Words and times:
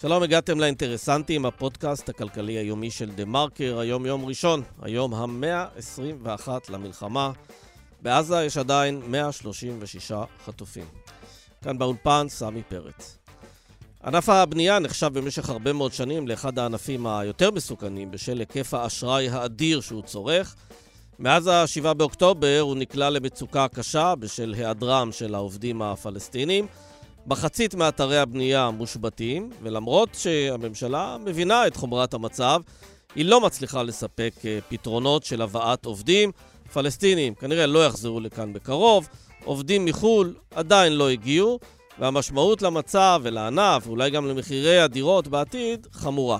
שלום, 0.00 0.22
הגעתם 0.22 0.60
לאינטרסנטים, 0.60 1.46
הפודקאסט 1.46 2.08
הכלכלי 2.08 2.52
היומי 2.52 2.90
של 2.90 3.10
דה 3.10 3.24
מרקר, 3.24 3.78
היום 3.78 4.06
יום 4.06 4.24
ראשון, 4.24 4.62
היום 4.82 5.14
ה-121 5.14 6.48
למלחמה. 6.68 7.32
בעזה 8.02 8.44
יש 8.44 8.56
עדיין 8.56 9.02
136 9.06 10.12
חטופים. 10.44 10.84
כאן 11.62 11.78
באולפן, 11.78 12.26
סמי 12.28 12.62
פרץ. 12.62 13.18
ענף 14.04 14.28
הבנייה 14.28 14.78
נחשב 14.78 15.18
במשך 15.18 15.48
הרבה 15.48 15.72
מאוד 15.72 15.92
שנים 15.92 16.28
לאחד 16.28 16.58
הענפים 16.58 17.06
היותר 17.06 17.50
מסוכנים 17.50 18.10
בשל 18.10 18.38
היקף 18.38 18.74
האשראי 18.74 19.28
האדיר 19.28 19.80
שהוא 19.80 20.02
צורך. 20.02 20.56
מאז 21.18 21.46
ה-7 21.46 21.94
באוקטובר 21.94 22.58
הוא 22.60 22.76
נקלע 22.76 23.10
למצוקה 23.10 23.68
קשה 23.68 24.14
בשל 24.14 24.54
היעדרם 24.56 25.12
של 25.12 25.34
העובדים 25.34 25.82
הפלסטינים. 25.82 26.66
מחצית 27.26 27.74
מאתרי 27.74 28.18
הבנייה 28.18 28.70
מושבתים, 28.70 29.50
ולמרות 29.62 30.08
שהממשלה 30.12 31.16
מבינה 31.24 31.66
את 31.66 31.76
חומרת 31.76 32.14
המצב, 32.14 32.60
היא 33.14 33.24
לא 33.24 33.40
מצליחה 33.40 33.82
לספק 33.82 34.32
אה, 34.44 34.58
פתרונות 34.68 35.24
של 35.24 35.42
הבאת 35.42 35.84
עובדים. 35.84 36.32
פלסטינים 36.72 37.34
כנראה 37.34 37.66
לא 37.66 37.86
יחזרו 37.86 38.20
לכאן 38.20 38.52
בקרוב, 38.52 39.08
עובדים 39.44 39.84
מחו"ל 39.84 40.34
עדיין 40.54 40.92
לא 40.92 41.08
הגיעו, 41.08 41.58
והמשמעות 41.98 42.62
למצב 42.62 43.20
ולענף, 43.22 43.86
ואולי 43.86 44.10
גם 44.10 44.26
למחירי 44.26 44.80
הדירות 44.80 45.28
בעתיד, 45.28 45.86
חמורה. 45.92 46.38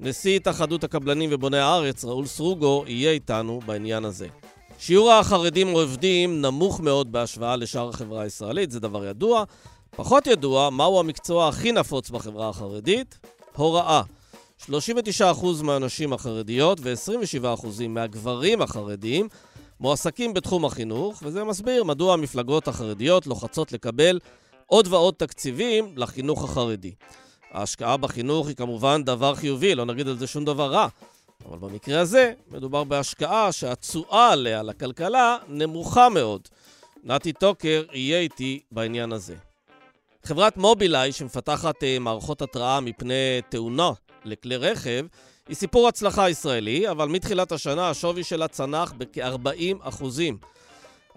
נשיא 0.00 0.36
התאחדות 0.36 0.84
הקבלנים 0.84 1.30
ובוני 1.32 1.58
הארץ, 1.58 2.04
ראול 2.04 2.26
סרוגו, 2.26 2.84
יהיה 2.86 3.10
איתנו 3.10 3.60
בעניין 3.66 4.04
הזה. 4.04 4.28
שיעור 4.78 5.12
החרדים 5.12 5.68
עובדים 5.68 6.42
נמוך 6.42 6.80
מאוד 6.80 7.12
בהשוואה 7.12 7.56
לשאר 7.56 7.88
החברה 7.88 8.22
הישראלית, 8.22 8.70
זה 8.70 8.80
דבר 8.80 9.06
ידוע. 9.06 9.44
פחות 9.96 10.26
ידוע 10.26 10.70
מהו 10.70 11.00
המקצוע 11.00 11.48
הכי 11.48 11.72
נפוץ 11.72 12.10
בחברה 12.10 12.48
החרדית, 12.48 13.18
הוראה. 13.56 14.02
39% 14.70 14.72
מהנשים 15.62 16.12
החרדיות 16.12 16.78
ו-27% 16.82 17.66
מהגברים 17.88 18.62
החרדים 18.62 19.28
מועסקים 19.80 20.34
בתחום 20.34 20.64
החינוך, 20.64 21.22
וזה 21.22 21.44
מסביר 21.44 21.84
מדוע 21.84 22.12
המפלגות 22.12 22.68
החרדיות 22.68 23.26
לוחצות 23.26 23.72
לקבל 23.72 24.18
עוד 24.66 24.86
ועוד 24.90 25.14
תקציבים 25.14 25.92
לחינוך 25.96 26.44
החרדי. 26.44 26.92
ההשקעה 27.52 27.96
בחינוך 27.96 28.48
היא 28.48 28.56
כמובן 28.56 29.04
דבר 29.04 29.34
חיובי, 29.34 29.74
לא 29.74 29.84
נגיד 29.84 30.08
על 30.08 30.18
זה 30.18 30.26
שום 30.26 30.44
דבר 30.44 30.72
רע. 30.72 30.88
אבל 31.48 31.58
במקרה 31.58 32.00
הזה, 32.00 32.32
מדובר 32.50 32.84
בהשקעה 32.84 33.52
שהתשואה 33.52 34.32
עליה 34.32 34.62
לכלכלה 34.62 35.36
נמוכה 35.48 36.08
מאוד. 36.08 36.48
נתי 37.04 37.32
טוקר 37.32 37.84
יהיה 37.92 38.20
איתי 38.20 38.60
בעניין 38.72 39.12
הזה. 39.12 39.34
חברת 40.24 40.56
מובילאיי, 40.56 41.12
שמפתחת 41.12 41.84
אה, 41.84 41.98
מערכות 41.98 42.42
התראה 42.42 42.80
מפני 42.80 43.40
תאונה 43.48 43.90
לכלי 44.24 44.56
רכב, 44.56 45.06
היא 45.48 45.56
סיפור 45.56 45.88
הצלחה 45.88 46.30
ישראלי, 46.30 46.90
אבל 46.90 47.08
מתחילת 47.08 47.52
השנה 47.52 47.90
השווי 47.90 48.24
שלה 48.24 48.48
צנח 48.48 48.92
בכ-40 48.98 49.76
אחוזים. 49.80 50.38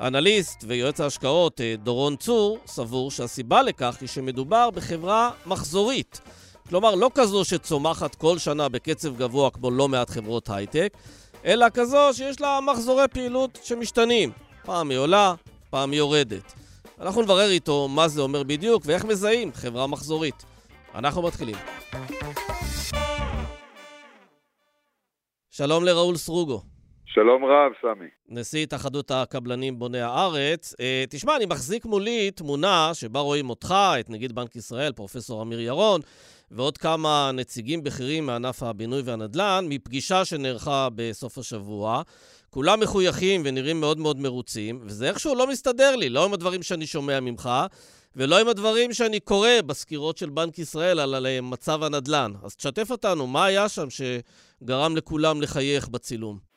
האנליסט 0.01 0.63
ויועץ 0.67 1.01
ההשקעות 1.01 1.61
אה, 1.61 1.75
דורון 1.83 2.15
צור 2.15 2.59
סבור 2.67 3.11
שהסיבה 3.11 3.61
לכך 3.61 3.97
היא 4.01 4.09
שמדובר 4.09 4.69
בחברה 4.69 5.31
מחזורית. 5.45 6.21
כלומר, 6.69 6.95
לא 6.95 7.11
כזו 7.13 7.45
שצומחת 7.45 8.15
כל 8.15 8.37
שנה 8.37 8.69
בקצב 8.69 9.17
גבוה 9.17 9.49
כמו 9.51 9.71
לא 9.71 9.87
מעט 9.87 10.09
חברות 10.09 10.49
הייטק, 10.49 10.93
אלא 11.45 11.65
כזו 11.73 11.97
שיש 12.13 12.41
לה 12.41 12.59
מחזורי 12.61 13.07
פעילות 13.07 13.59
שמשתנים. 13.63 14.31
פעם 14.65 14.89
היא 14.89 14.97
עולה, 14.97 15.33
פעם 15.69 15.91
היא 15.91 15.97
יורדת. 15.97 16.53
אנחנו 17.01 17.21
נברר 17.21 17.49
איתו 17.49 17.87
מה 17.87 18.07
זה 18.07 18.21
אומר 18.21 18.43
בדיוק 18.43 18.83
ואיך 18.85 19.05
מזהים 19.05 19.51
חברה 19.53 19.87
מחזורית. 19.87 20.45
אנחנו 20.95 21.21
מתחילים. 21.21 21.55
שלום 25.51 25.83
לראול 25.83 26.17
סרוגו. 26.17 26.70
שלום 27.13 27.45
רב, 27.45 27.71
סמי. 27.81 28.07
נשיא 28.29 28.63
התאחדות 28.63 29.11
הקבלנים 29.11 29.79
בוני 29.79 30.01
הארץ. 30.01 30.75
אה, 30.79 31.03
תשמע, 31.09 31.35
אני 31.35 31.45
מחזיק 31.45 31.85
מולי 31.85 32.31
תמונה 32.31 32.89
שבה 32.93 33.19
רואים 33.19 33.49
אותך, 33.49 33.75
את 33.99 34.09
נגיד 34.09 34.31
בנק 34.35 34.55
ישראל, 34.55 34.91
פרופסור 34.91 35.41
אמיר 35.41 35.59
ירון, 35.59 36.01
ועוד 36.51 36.77
כמה 36.77 37.31
נציגים 37.33 37.83
בכירים 37.83 38.25
מענף 38.25 38.63
הבינוי 38.63 39.01
והנדל"ן, 39.01 39.65
מפגישה 39.69 40.25
שנערכה 40.25 40.87
בסוף 40.95 41.37
השבוע. 41.37 42.01
כולם 42.49 42.79
מחויכים 42.79 43.41
ונראים 43.45 43.79
מאוד 43.79 43.97
מאוד 43.97 44.19
מרוצים, 44.19 44.79
וזה 44.83 45.09
איכשהו 45.09 45.35
לא 45.35 45.47
מסתדר 45.47 45.95
לי, 45.95 46.09
לא 46.09 46.25
עם 46.25 46.33
הדברים 46.33 46.63
שאני 46.63 46.87
שומע 46.87 47.19
ממך, 47.19 47.49
ולא 48.15 48.39
עם 48.39 48.47
הדברים 48.47 48.93
שאני 48.93 49.19
קורא 49.19 49.49
בסקירות 49.65 50.17
של 50.17 50.29
בנק 50.29 50.59
ישראל 50.59 50.99
על, 50.99 51.15
על 51.15 51.27
מצב 51.41 51.83
הנדל"ן. 51.83 52.31
אז 52.43 52.55
תשתף 52.55 52.91
אותנו, 52.91 53.27
מה 53.27 53.45
היה 53.45 53.69
שם 53.69 53.87
שגרם 53.89 54.97
לכולם 54.97 55.41
לחייך 55.41 55.89
בצילום? 55.89 56.50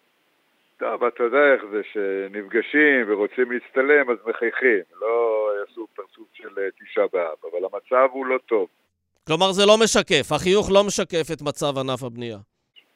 טוב, 0.76 1.04
אתה 1.04 1.22
יודע 1.22 1.52
איך 1.54 1.62
זה 1.72 1.80
שנפגשים 1.92 3.04
ורוצים 3.06 3.52
להצטלם 3.52 4.10
אז 4.10 4.16
מחייכים, 4.26 4.82
לא 5.00 5.48
יעשו 5.60 5.86
פרצוף 5.94 6.28
של 6.32 6.48
אה, 6.58 6.68
תשעה 6.82 7.04
באב, 7.12 7.36
אבל 7.42 7.64
המצב 7.64 8.08
הוא 8.12 8.26
לא 8.26 8.38
טוב. 8.46 8.68
כלומר 9.26 9.52
זה 9.52 9.62
לא 9.66 9.74
משקף, 9.84 10.32
החיוך 10.32 10.70
לא 10.72 10.84
משקף 10.86 11.26
את 11.32 11.42
מצב 11.42 11.78
ענף 11.78 12.02
הבנייה. 12.02 12.38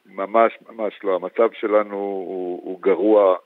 ממש 0.07 0.53
ממש 0.69 0.95
לא, 1.05 1.15
המצב 1.15 1.49
שלנו 1.61 1.97
הוא, 1.97 2.61
הוא 2.65 2.83
גרוע, 2.83 3.37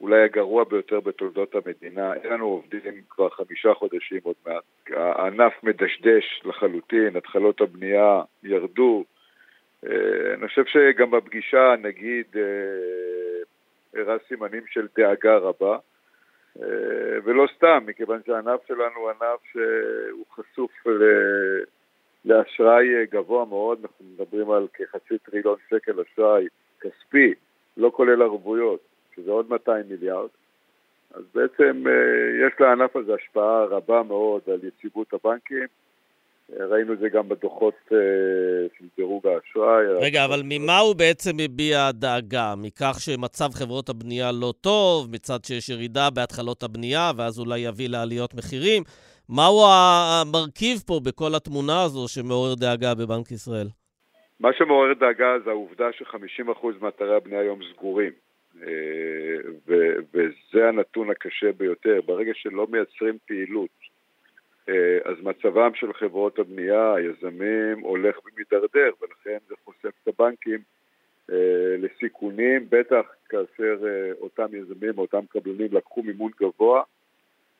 אולי 0.00 0.22
הגרוע 0.24 0.64
ביותר 0.64 1.00
בתולדות 1.00 1.54
המדינה, 1.54 2.14
אין 2.14 2.32
לנו 2.32 2.46
עובדים 2.46 3.02
כבר 3.10 3.28
חמישה 3.28 3.74
חודשים 3.74 4.20
עוד 4.22 4.36
מעט, 4.46 4.62
הענף 4.90 5.52
מדשדש 5.62 6.42
לחלוטין, 6.44 7.16
התחלות 7.16 7.60
הבנייה 7.60 8.22
ירדו, 8.42 9.04
אה, 9.86 10.34
אני 10.34 10.48
חושב 10.48 10.64
שגם 10.66 11.10
בפגישה 11.10 11.74
נגיד 11.82 12.24
אה, 12.36 12.42
הראה 13.94 14.16
סימנים 14.28 14.62
של 14.66 14.86
דאגה 14.96 15.36
רבה, 15.36 15.78
אה, 16.62 17.18
ולא 17.24 17.46
סתם, 17.56 17.84
מכיוון 17.86 18.20
שהענף 18.26 18.60
שלנו 18.68 18.96
הוא 18.96 19.10
ענף 19.10 19.40
שהוא 19.52 20.24
חשוף 20.34 20.86
ל... 20.86 21.02
לאשראי 22.24 23.06
גבוה 23.06 23.44
מאוד, 23.44 23.78
אנחנו 23.82 24.04
מדברים 24.04 24.50
על 24.50 24.66
כחצי 24.74 25.18
טריליון 25.18 25.56
שקל 25.70 26.00
אשראי 26.00 26.46
כספי, 26.80 27.34
לא 27.76 27.90
כולל 27.94 28.22
ערבויות, 28.22 28.80
שזה 29.16 29.30
עוד 29.30 29.50
200 29.50 29.84
מיליארד. 29.88 30.28
אז 31.14 31.22
בעצם 31.34 31.84
אה, 31.86 32.46
יש 32.46 32.60
לענף 32.60 32.96
הזה 32.96 33.14
השפעה 33.14 33.64
רבה 33.64 34.02
מאוד 34.02 34.42
על 34.46 34.58
יציבות 34.64 35.14
הבנקים. 35.14 35.66
אה, 36.52 36.66
ראינו 36.66 36.92
את 36.92 36.98
זה 36.98 37.08
גם 37.08 37.28
בדוחות 37.28 37.74
של 38.78 38.86
דירוג 38.96 39.26
האשראי. 39.26 39.86
רגע, 40.00 40.24
אבל 40.24 40.42
ממה 40.44 40.78
הוא 40.78 40.94
בעצם 40.96 41.30
מביע 41.36 41.90
דאגה? 41.92 42.54
מכך 42.56 42.96
שמצב 43.00 43.48
חברות 43.52 43.88
הבנייה 43.88 44.32
לא 44.32 44.52
טוב, 44.60 45.08
מצד 45.12 45.38
שיש 45.44 45.68
ירידה 45.68 46.10
בהתחלות 46.10 46.62
הבנייה, 46.62 47.10
ואז 47.16 47.38
אולי 47.38 47.58
יביא 47.58 47.88
לעליות 47.88 48.34
מחירים? 48.34 48.82
מהו 49.28 49.58
המרכיב 49.68 50.78
פה 50.86 51.00
בכל 51.04 51.34
התמונה 51.36 51.82
הזו 51.82 52.08
שמעורר 52.08 52.54
דאגה 52.54 52.94
בבנק 52.94 53.30
ישראל? 53.30 53.66
מה 54.40 54.48
שמעורר 54.58 54.94
דאגה 54.94 55.38
זה 55.44 55.50
העובדה 55.50 55.92
ש-50% 55.92 56.66
מאתרי 56.80 57.16
הבנייה 57.16 57.40
היום 57.40 57.60
סגורים. 57.72 58.12
אה, 58.62 59.36
וזה 60.14 60.68
הנתון 60.68 61.10
הקשה 61.10 61.52
ביותר. 61.52 62.00
ברגע 62.06 62.32
שלא 62.34 62.66
מייצרים 62.70 63.18
פעילות, 63.26 63.70
אה, 63.82 63.97
אז 65.04 65.14
מצבם 65.22 65.74
של 65.74 65.92
חברות 65.92 66.38
הבנייה, 66.38 66.94
היזמים, 66.94 67.80
הולך 67.80 68.16
ומידרדר, 68.24 68.90
ולכן 69.00 69.38
זה 69.48 69.54
חושף 69.64 69.92
את 70.02 70.08
הבנקים 70.08 70.58
אה, 71.32 71.76
לסיכונים, 71.78 72.66
בטח 72.70 73.06
כאשר 73.28 73.78
אותם 74.20 74.46
יזמים, 74.52 74.98
אותם 74.98 75.26
קבלנים 75.28 75.68
לקחו 75.72 76.02
מימון 76.02 76.30
גבוה, 76.40 76.82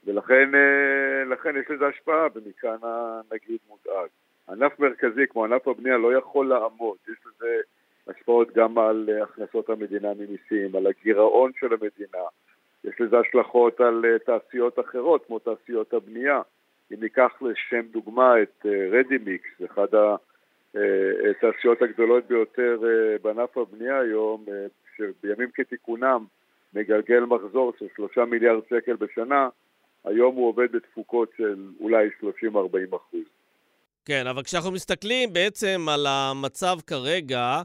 ולכן 0.07 0.55
אה, 0.55 1.61
יש 1.61 1.71
לזה 1.71 1.87
השפעה, 1.87 2.27
ומכאן 2.35 2.77
הנגיד 2.83 3.59
מודאג. 3.69 4.09
ענף 4.49 4.81
מרכזי 4.81 5.27
כמו 5.27 5.45
ענף 5.45 5.69
הבנייה 5.69 5.99
לא 5.99 6.15
יכול 6.15 6.49
לעמוד, 6.49 6.97
יש 7.09 7.19
לזה 7.27 7.61
השפעות 8.09 8.53
גם 8.53 8.79
על 8.79 9.09
אה, 9.13 9.23
הכנסות 9.23 9.71
המדינה 9.71 10.09
ממיסים, 10.15 10.77
על 10.77 10.87
הגירעון 10.87 11.53
של 11.61 11.73
המדינה, 11.73 12.25
יש 12.85 13.01
לזה 13.01 13.19
השלכות 13.19 13.81
על 13.81 14.05
אה, 14.05 14.19
תעשיות 14.19 14.79
אחרות 14.79 15.27
כמו 15.27 15.39
תעשיות 15.39 15.95
הבנייה. 15.95 16.41
אם 16.93 17.01
ניקח 17.01 17.33
לשם 17.41 17.87
דוגמה 17.93 18.43
את 18.43 18.67
רדימיקס, 18.93 19.49
אחד 19.65 19.89
התעשיות 21.31 21.83
הגדולות 21.83 22.27
ביותר 22.29 22.79
בענף 23.23 23.59
הבנייה 23.59 24.01
היום, 24.01 24.45
שבימים 24.97 25.51
כתיקונם 25.55 26.25
מגלגל 26.75 27.21
מחזור 27.21 27.73
של 27.79 27.87
שלושה 27.97 28.25
מיליארד 28.25 28.63
שקל 28.71 28.97
בשנה, 28.97 29.49
היום 30.05 30.35
הוא 30.35 30.49
עובד 30.49 30.73
בתפוקות 30.73 31.31
של 31.37 31.57
אולי 31.81 32.09
30-40 32.23 32.97
אחוז. 32.97 33.25
כן, 34.05 34.27
אבל 34.27 34.43
כשאנחנו 34.43 34.71
מסתכלים 34.71 35.33
בעצם 35.33 35.87
על 35.89 36.07
המצב 36.09 36.77
כרגע, 36.87 37.63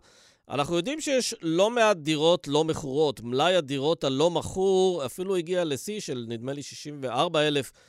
אנחנו 0.49 0.75
יודעים 0.75 1.01
שיש 1.01 1.35
לא 1.41 1.69
מעט 1.69 1.97
דירות 1.97 2.47
לא 2.47 2.63
מכורות. 2.63 3.21
מלאי 3.23 3.55
הדירות 3.55 4.03
הלא 4.03 4.29
מכור 4.29 5.05
אפילו 5.05 5.35
הגיע 5.35 5.63
לשיא 5.65 5.99
של 5.99 6.25
נדמה 6.27 6.53
לי 6.53 6.61
64,000 6.61 7.71
אה, 7.75 7.79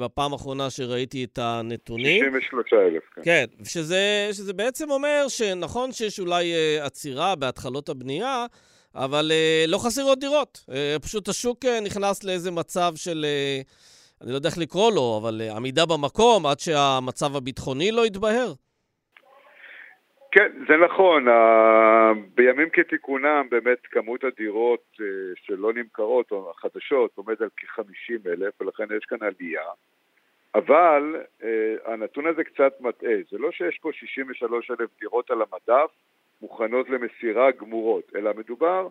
בפעם 0.00 0.32
האחרונה 0.32 0.70
שראיתי 0.70 1.24
את 1.24 1.38
הנתונים. 1.42 2.24
63,000, 2.24 3.02
כן. 3.14 3.20
כן, 3.24 3.44
שזה, 3.64 4.28
שזה 4.32 4.52
בעצם 4.52 4.90
אומר 4.90 5.24
שנכון 5.28 5.92
שיש 5.92 6.20
אולי 6.20 6.54
אה, 6.54 6.84
עצירה 6.86 7.34
בהתחלות 7.34 7.88
הבנייה, 7.88 8.46
אבל 8.94 9.30
אה, 9.34 9.64
לא 9.68 9.78
חסרות 9.78 10.20
דירות. 10.20 10.64
פשוט 11.02 11.28
השוק 11.28 11.64
נכנס 11.84 12.24
לאיזה 12.24 12.50
מצב 12.50 12.92
של, 12.96 13.26
אני 14.22 14.30
לא 14.30 14.36
יודע 14.36 14.48
איך 14.48 14.58
לקרוא 14.58 14.92
לו, 14.92 15.20
אבל 15.22 15.42
עמידה 15.56 15.86
במקום 15.86 16.46
עד 16.46 16.60
שהמצב 16.60 17.36
הביטחוני 17.36 17.90
לא 17.92 18.06
יתבהר. 18.06 18.52
כן, 20.32 20.48
זה 20.68 20.74
נכון. 20.84 21.26
בימים 22.48 22.70
כתיקונם 22.70 23.46
באמת 23.50 23.86
כמות 23.86 24.24
הדירות 24.24 24.84
אה, 25.00 25.06
שלא 25.34 25.72
נמכרות 25.72 26.30
או 26.30 26.50
החדשות 26.50 27.10
עומד 27.14 27.42
על 27.42 27.48
כ-50 27.56 28.30
אלף 28.30 28.60
ולכן 28.60 28.84
יש 28.96 29.04
כאן 29.04 29.18
עלייה. 29.20 29.70
אבל 30.54 31.16
אה, 31.42 31.92
הנתון 31.92 32.26
הזה 32.26 32.44
קצת 32.44 32.80
מטעה. 32.80 33.14
זה 33.30 33.38
לא 33.38 33.50
שיש 33.50 33.78
פה 33.78 33.92
63 33.92 34.70
אלף 34.70 34.90
דירות 35.00 35.30
על 35.30 35.42
המדף 35.42 35.90
מוכנות 36.42 36.90
למסירה 36.90 37.50
גמורות, 37.50 38.12
אלא 38.16 38.30
מדובר 38.36 38.88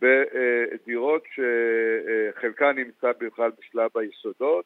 בדירות 0.00 1.24
שחלקן 1.34 2.76
נמצא 2.76 3.12
בכלל 3.20 3.50
בשלב 3.58 3.90
היסודות 3.94 4.64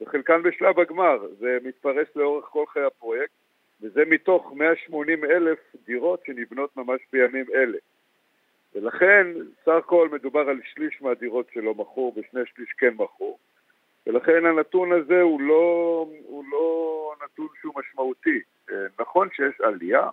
וחלקן 0.00 0.42
בשלב 0.42 0.80
הגמר. 0.80 1.18
זה 1.38 1.58
מתפרס 1.64 2.08
לאורך 2.16 2.44
כל 2.44 2.64
חיי 2.66 2.82
הפרויקט. 2.82 3.39
וזה 3.82 4.04
מתוך 4.06 4.52
180 4.56 5.24
אלף 5.24 5.58
דירות 5.86 6.22
שנבנות 6.26 6.76
ממש 6.76 7.00
בימים 7.12 7.44
אלה. 7.54 7.78
ולכן, 8.74 9.26
סך 9.64 9.72
הכל 9.72 10.08
מדובר 10.12 10.48
על 10.48 10.60
שליש 10.74 11.02
מהדירות 11.02 11.46
שלא 11.54 11.74
מכור 11.74 12.14
ושני 12.16 12.40
שליש 12.54 12.68
כן 12.78 12.94
מכור. 12.96 13.38
ולכן 14.06 14.46
הנתון 14.46 14.92
הזה 14.92 15.20
הוא 15.20 15.40
לא, 15.40 16.06
הוא 16.22 16.44
לא 16.52 17.14
נתון 17.24 17.48
שהוא 17.60 17.74
משמעותי. 17.76 18.40
אה, 18.70 18.86
נכון 19.00 19.28
שיש 19.32 19.60
עלייה, 19.60 20.08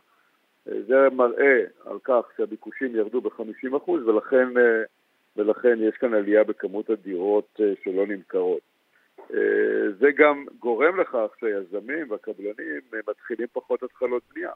אה, 0.68 0.81
זה 0.88 1.10
מראה 1.12 1.64
על 1.86 1.98
כך 2.04 2.22
שהביקושים 2.38 2.96
ירדו 2.96 3.22
ב-50% 3.22 3.90
ולכן, 3.90 4.58
אה, 4.58 4.84
ולכן 5.36 5.78
יש 5.80 5.98
כאן 5.98 6.14
עלייה 6.14 6.44
בכמות 6.44 6.90
הדירות 6.90 7.60
שלא 7.84 8.08
נמכרות. 8.08 8.77
אה, 9.19 9.38
זה 10.00 10.08
גם 10.18 10.46
גורם 10.60 11.00
לכך 11.00 11.28
שהיזמים 11.40 12.12
והקבלנים 12.12 12.81
אה, 12.94 13.00
מתחילים 13.08 13.48
פחות 13.54 13.84
התחלות 13.84 14.24
בנייה. 14.34 14.52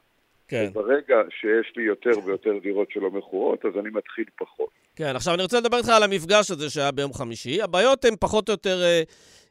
כן. 0.47 0.69
וברגע 0.75 1.15
שיש 1.29 1.73
לי 1.77 1.83
יותר 1.83 2.11
ויותר 2.25 2.57
דירות 2.63 2.91
שלא 2.91 3.11
מכורות, 3.11 3.65
אז 3.65 3.71
אני 3.79 3.89
מתחיל 3.89 4.25
פחות. 4.39 4.69
כן, 4.95 5.15
עכשיו 5.15 5.33
אני 5.33 5.43
רוצה 5.43 5.59
לדבר 5.59 5.77
איתך 5.77 5.89
על 5.89 6.03
המפגש 6.03 6.51
הזה 6.51 6.69
שהיה 6.69 6.91
ביום 6.91 7.13
חמישי. 7.13 7.61
הבעיות 7.61 8.05
הן 8.05 8.13
פחות 8.19 8.49
או 8.49 8.53
יותר 8.53 8.81
אה, 8.83 9.01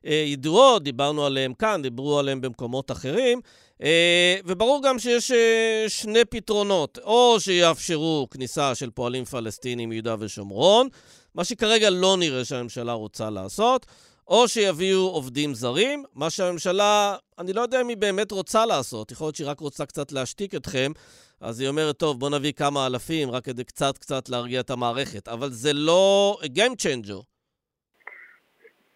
אה, 0.07 0.25
ידועות, 0.27 0.83
דיברנו 0.83 1.27
עליהן 1.27 1.53
כאן, 1.59 1.83
דיברו 1.83 2.19
עליהן 2.19 2.41
במקומות 2.41 2.91
אחרים, 2.91 3.41
אה, 3.83 4.37
וברור 4.45 4.83
גם 4.85 4.99
שיש 4.99 5.31
אה, 5.31 5.85
שני 5.89 6.25
פתרונות, 6.25 6.99
או 7.05 7.41
שיאפשרו 7.41 8.27
כניסה 8.31 8.75
של 8.75 8.91
פועלים 8.91 9.25
פלסטינים 9.25 9.89
מיהודה 9.89 10.17
ושומרון, 10.19 10.89
מה 11.35 11.45
שכרגע 11.45 11.91
לא 11.91 12.17
נראה 12.19 12.45
שהממשלה 12.45 12.93
רוצה 12.93 13.31
לעשות, 13.31 13.87
או 14.29 14.49
שיביאו 14.49 14.99
עובדים 14.99 15.55
זרים, 15.55 16.05
מה 16.15 16.31
שהממשלה, 16.31 17.17
אני 17.39 17.53
לא 17.53 17.61
יודע 17.61 17.81
אם 17.81 17.89
היא 17.89 17.97
באמת 17.97 18.33
רוצה 18.33 18.67
לעשות, 18.67 19.13
יכול 19.13 19.25
להיות 19.25 19.37
שהיא 19.37 19.49
רק 19.49 19.61
רוצה 19.61 19.87
קצת 19.87 20.13
להשתיק 20.13 20.55
אתכם, 20.55 20.91
אז 21.41 21.61
היא 21.61 21.69
אומרת, 21.69 21.97
טוב, 21.97 22.21
בוא 22.21 22.31
נביא 22.31 22.53
כמה 22.53 22.87
אלפים, 22.87 23.31
רק 23.31 23.45
כדי 23.45 23.65
קצת 23.65 23.99
קצת 23.99 24.29
להרגיע 24.29 24.61
את 24.61 24.71
המערכת, 24.71 25.29
אבל 25.29 25.49
זה 25.49 25.71
לא 25.75 26.37
Game 26.43 26.75
Changer. 26.83 27.23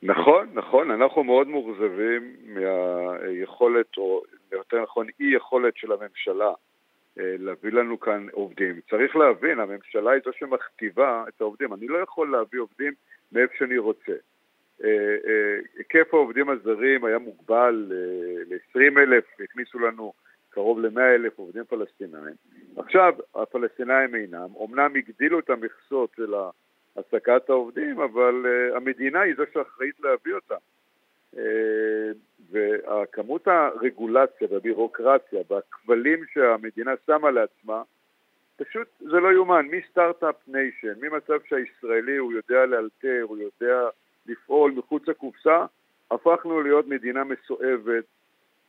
נכון, 0.03 0.49
נכון, 0.55 0.91
אנחנו 0.91 1.25
מאוד 1.25 1.49
מאוכזבים 1.49 2.37
מהיכולת, 2.47 3.97
או 3.97 4.23
יותר 4.53 4.83
נכון, 4.83 5.07
אי 5.21 5.27
יכולת 5.37 5.77
של 5.77 5.93
הממשלה 5.93 6.53
אה, 7.19 7.35
להביא 7.39 7.73
לנו 7.73 8.01
כאן 8.01 8.27
עובדים. 8.33 8.81
צריך 8.91 9.17
להבין, 9.17 9.61
הממשלה 9.61 10.11
היא 10.11 10.21
זו 10.25 10.31
שמכתיבה 10.39 11.25
את 11.29 11.41
העובדים. 11.41 11.75
אני 11.75 11.87
לא 11.87 11.99
יכול 11.99 12.33
להביא 12.33 12.61
עובדים 12.61 12.93
מאיפה 13.33 13.55
שאני 13.59 13.79
רוצה. 13.79 14.13
אה, 14.85 15.17
אה, 15.27 15.59
היקף 15.77 16.15
העובדים 16.15 16.51
הזרים 16.51 17.05
היה 17.05 17.19
מוגבל 17.19 17.93
אה, 17.93 18.43
ל-20 18.49 18.99
אלף, 18.99 19.25
הכניסו 19.41 19.79
לנו 19.79 20.13
קרוב 20.51 20.81
ל-100 20.81 21.01
אלף 21.01 21.39
עובדים 21.39 21.65
פלסטינאים. 21.65 22.35
עכשיו 22.77 23.15
הפלסטינאים 23.35 24.15
אינם, 24.15 24.49
אמנם 24.65 24.97
הגדילו 24.97 25.39
את 25.39 25.51
המכסות 25.51 26.11
של 26.17 26.35
העסקת 26.97 27.51
העובדים, 27.51 28.01
אבל 28.01 28.47
המדינה 28.77 29.21
היא 29.21 29.35
זו 29.37 29.43
שאחראית 29.55 30.01
להביא 30.01 30.35
אותם. 30.35 30.55
וכמות 32.51 33.49
הרגולציה 33.49 34.49
והבירוקרטיה 34.51 35.41
והכבלים 35.51 36.25
שהמדינה 36.33 36.93
שמה 37.07 37.31
לעצמה, 37.31 37.83
פשוט 38.57 38.89
זה 39.01 39.21
לא 39.21 39.33
יאומן, 39.33 39.67
מסטארט-אפ 39.71 40.37
ניישן, 40.49 40.95
ממצב 41.01 41.39
שהישראלי 41.49 42.17
הוא 42.17 42.33
יודע 42.33 42.67
לאלתר, 42.67 43.21
הוא 43.23 43.39
יודע 43.39 43.89
לפעול 44.27 44.73
מחוץ 44.77 45.09
לקופסה, 45.09 45.65
הפכנו 46.11 46.63
להיות 46.63 46.87
מדינה 46.87 47.25
מסואבת, 47.25 48.05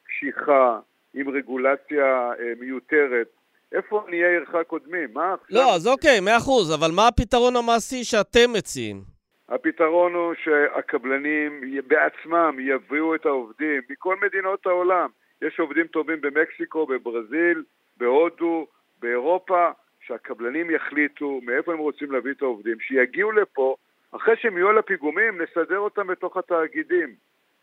קשיחה, 0.08 0.80
עם 1.14 1.30
רגולציה 1.30 2.32
אה, 2.40 2.54
מיותרת. 2.60 3.28
איפה 3.72 4.06
נהיה 4.10 4.30
עירך 4.30 4.56
קודמים? 4.68 5.10
מה 5.14 5.34
עכשיו? 5.34 5.58
לא, 5.58 5.76
אז 5.76 5.88
אוקיי, 5.88 6.20
מאה 6.20 6.38
אחוז, 6.38 6.74
אבל 6.74 6.92
מה 6.96 7.08
הפתרון 7.08 7.56
המעשי 7.56 8.04
שאתם 8.04 8.54
מציעים? 8.54 9.02
הפתרון 9.50 10.14
הוא 10.14 10.34
שהקבלנים 10.44 11.62
בעצמם 11.88 12.58
יביאו 12.60 13.16
את 13.16 13.26
העובדים 13.26 13.82
מכל 13.90 14.16
מדינות 14.26 14.66
העולם. 14.66 15.10
יש 15.42 15.60
עובדים 15.60 15.88
טובים 15.88 16.22
במקסיקו, 16.22 16.86
בברזיל, 16.86 17.64
בהודו, 17.98 18.68
באירופה, 19.02 19.70
שהקבלנים 20.08 20.72
יחליטו 20.72 21.40
מאיפה 21.44 21.74
הם 21.74 21.80
רוצים 21.80 22.12
להביא 22.12 22.32
את 22.32 22.42
העובדים, 22.42 22.80
שיגיעו 22.80 23.32
לפה 23.32 23.76
אחרי 24.16 24.36
שהם 24.38 24.58
יהיו 24.58 24.70
על 24.70 24.78
הפיגומים, 24.78 25.42
נסדר 25.42 25.80
אותם 25.80 26.08
בתוך 26.08 26.38
התאגידים 26.38 27.16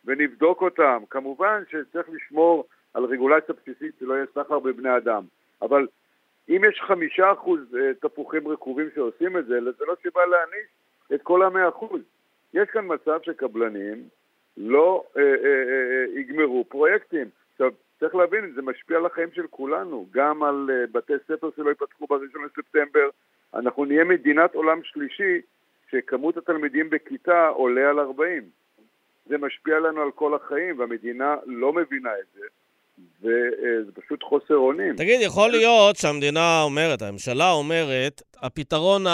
ונבדוק 0.05 0.63
אותם. 0.63 1.03
כמובן 1.11 1.63
שצריך 1.71 2.07
לשמור 2.13 2.67
על 2.95 3.05
רגולציה 3.05 3.55
בסיסית 3.55 3.95
שלא 4.01 4.15
יהיה 4.15 4.27
סחר 4.35 4.59
בבני 4.59 4.97
אדם, 4.97 5.23
אבל 5.63 5.87
אם 6.49 6.63
יש 6.69 6.81
חמישה 6.81 7.33
אחוז 7.33 7.61
אה, 7.75 7.95
תפוחים 8.01 8.49
רקובים 8.49 8.89
שעושים 8.95 9.39
את 9.39 9.47
זה, 9.47 9.61
זה 9.79 9.85
לא 9.85 9.95
סיבה 10.03 10.27
להעניש 10.27 10.67
את 11.15 11.23
כל 11.23 11.43
המאה 11.43 11.69
אחוז. 11.69 12.01
יש 12.55 12.69
כאן 12.69 12.85
מצב 12.87 13.19
שקבלנים 13.23 14.03
לא 14.57 15.05
אה, 15.17 15.23
אה, 15.23 15.29
אה, 15.29 16.15
אה, 16.15 16.21
יגמרו 16.21 16.65
פרויקטים. 16.65 17.29
עכשיו, 17.53 17.71
צריך 18.01 18.15
להבין, 18.15 18.53
זה 18.55 18.63
משפיע 18.63 18.97
על 18.97 19.07
החיים 19.07 19.29
של 19.33 19.47
כולנו, 19.51 20.07
גם 20.11 20.43
על 20.43 20.71
אה, 20.73 20.85
בתי 20.93 21.13
ספר 21.29 21.51
שלא 21.57 21.69
ייפתחו 21.69 22.07
ב-1 22.07 22.39
לספטמבר. 22.47 23.09
אנחנו 23.55 23.85
נהיה 23.85 24.05
מדינת 24.05 24.55
עולם 24.55 24.81
שלישי 24.83 25.41
שכמות 25.93 26.37
התלמידים 26.37 26.91
בכיתה 26.91 27.49
עולה 27.49 27.91
על 27.91 27.99
40. 27.99 28.43
זה 29.27 29.39
משפיע 29.39 29.79
לנו 29.79 30.03
על 30.03 30.11
כל 30.15 30.35
החיים, 30.35 30.79
והמדינה 30.79 31.35
לא 31.47 31.73
מבינה 31.73 32.11
את 32.21 32.27
זה, 32.35 32.47
וזה 33.21 33.93
פשוט 33.95 34.23
חוסר 34.23 34.57
אונים. 34.57 34.97
תגיד, 34.97 35.21
יכול 35.21 35.51
להיות 35.51 35.97
שהמדינה 35.97 36.63
אומרת, 36.63 37.03
הממשלה 37.03 37.53
אומרת, 37.53 38.23
הפתרון 38.43 39.05